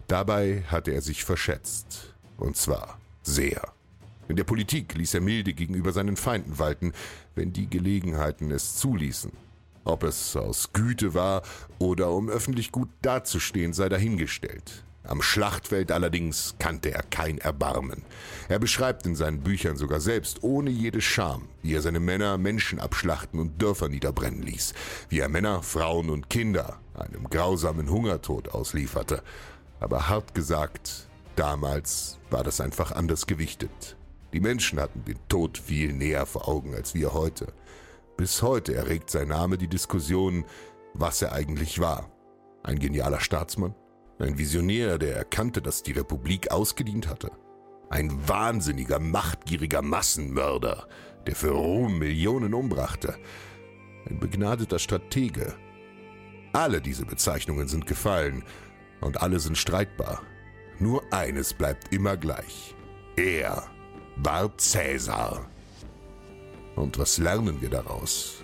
Dabei 0.08 0.64
hatte 0.68 0.92
er 0.92 1.02
sich 1.02 1.24
verschätzt. 1.24 2.14
Und 2.38 2.58
zwar 2.58 3.00
sehr. 3.22 3.62
In 4.28 4.36
der 4.36 4.44
Politik 4.44 4.96
ließ 4.96 5.14
er 5.14 5.22
milde 5.22 5.54
gegenüber 5.54 5.92
seinen 5.92 6.16
Feinden 6.16 6.58
walten, 6.58 6.94
wenn 7.36 7.54
die 7.54 7.70
Gelegenheiten 7.70 8.52
es 8.52 8.78
zuließen. 8.78 9.32
Ob 9.84 10.04
es 10.04 10.36
aus 10.36 10.74
Güte 10.74 11.14
war 11.14 11.44
oder 11.78 12.12
um 12.12 12.28
öffentlich 12.28 12.72
gut 12.72 12.90
dazustehen, 13.04 13.72
sei 13.74 13.88
dahingestellt. 13.88 14.85
Am 15.08 15.22
Schlachtfeld 15.22 15.92
allerdings 15.92 16.56
kannte 16.58 16.92
er 16.92 17.04
kein 17.04 17.38
Erbarmen. 17.38 18.04
Er 18.50 18.60
beschreibt 18.60 19.06
in 19.06 19.16
seinen 19.16 19.42
Büchern 19.42 19.78
sogar 19.78 20.00
selbst 20.00 20.44
ohne 20.44 20.72
jede 20.72 21.02
Scham, 21.02 21.48
wie 21.62 21.76
er 21.76 21.82
seine 21.82 22.00
Männer 22.00 22.38
Menschen 22.38 22.80
abschlachten 22.80 23.40
und 23.40 23.62
Dörfer 23.62 23.88
niederbrennen 23.88 24.42
ließ, 24.42 24.74
wie 25.10 25.20
er 25.20 25.30
Männer, 25.30 25.62
Frauen 25.62 26.10
und 26.10 26.30
Kinder 26.30 26.80
einem 26.96 27.30
grausamen 27.30 27.90
Hungertod 27.90 28.50
auslieferte. 28.50 29.22
Aber 29.80 30.10
hart 30.10 30.34
gesagt, 30.34 31.08
damals 31.36 32.18
war 32.32 32.44
das 32.44 32.60
einfach 32.60 32.92
anders 32.92 33.28
gewichtet. 33.28 33.98
Die 34.34 34.40
Menschen 34.40 34.80
hatten 34.80 35.06
den 35.06 35.20
Tod 35.30 35.58
viel 35.58 35.94
näher 35.94 36.26
vor 36.26 36.48
Augen 36.48 36.74
als 36.74 36.96
wir 36.96 37.14
heute. 37.14 37.48
Bis 38.18 38.42
heute 38.42 38.74
erregt 38.74 39.12
sein 39.12 39.28
Name 39.28 39.58
die 39.58 39.68
Diskussion, 39.68 40.46
was 40.94 41.22
er 41.22 41.34
eigentlich 41.34 41.80
war. 41.80 42.10
Ein 42.64 42.80
genialer 42.80 43.20
Staatsmann? 43.20 43.76
Ein 44.18 44.38
Visionär, 44.38 44.98
der 44.98 45.18
erkannte, 45.18 45.62
dass 45.62 45.84
die 45.84 45.92
Republik 45.92 46.52
ausgedient 46.52 47.10
hatte. 47.10 47.32
Ein 47.90 48.28
wahnsinniger, 48.28 49.00
machtgieriger 49.00 49.82
Massenmörder, 49.82 50.88
der 51.28 51.36
für 51.36 51.52
Ruhm 51.52 52.00
Millionen 52.00 52.54
umbrachte. 52.54 53.18
Ein 54.10 54.20
begnadeter 54.20 54.80
Stratege. 54.80 55.54
Alle 56.54 56.80
diese 56.80 57.06
Bezeichnungen 57.06 57.68
sind 57.68 57.88
gefallen 57.88 58.44
und 59.02 59.22
alle 59.22 59.40
sind 59.40 59.58
streitbar. 59.58 60.22
Nur 60.80 61.04
eines 61.12 61.54
bleibt 61.54 61.94
immer 61.94 62.16
gleich. 62.16 62.74
Er 63.18 63.64
war 64.16 64.58
Cäsar. 64.58 65.50
Und 66.76 66.98
was 66.98 67.18
lernen 67.18 67.62
wir 67.62 67.70
daraus? 67.70 68.44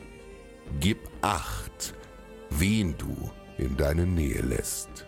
Gib 0.79 0.99
acht, 1.21 1.93
wen 2.49 2.97
du 2.97 3.31
in 3.57 3.77
deine 3.77 4.05
Nähe 4.05 4.41
lässt. 4.41 5.07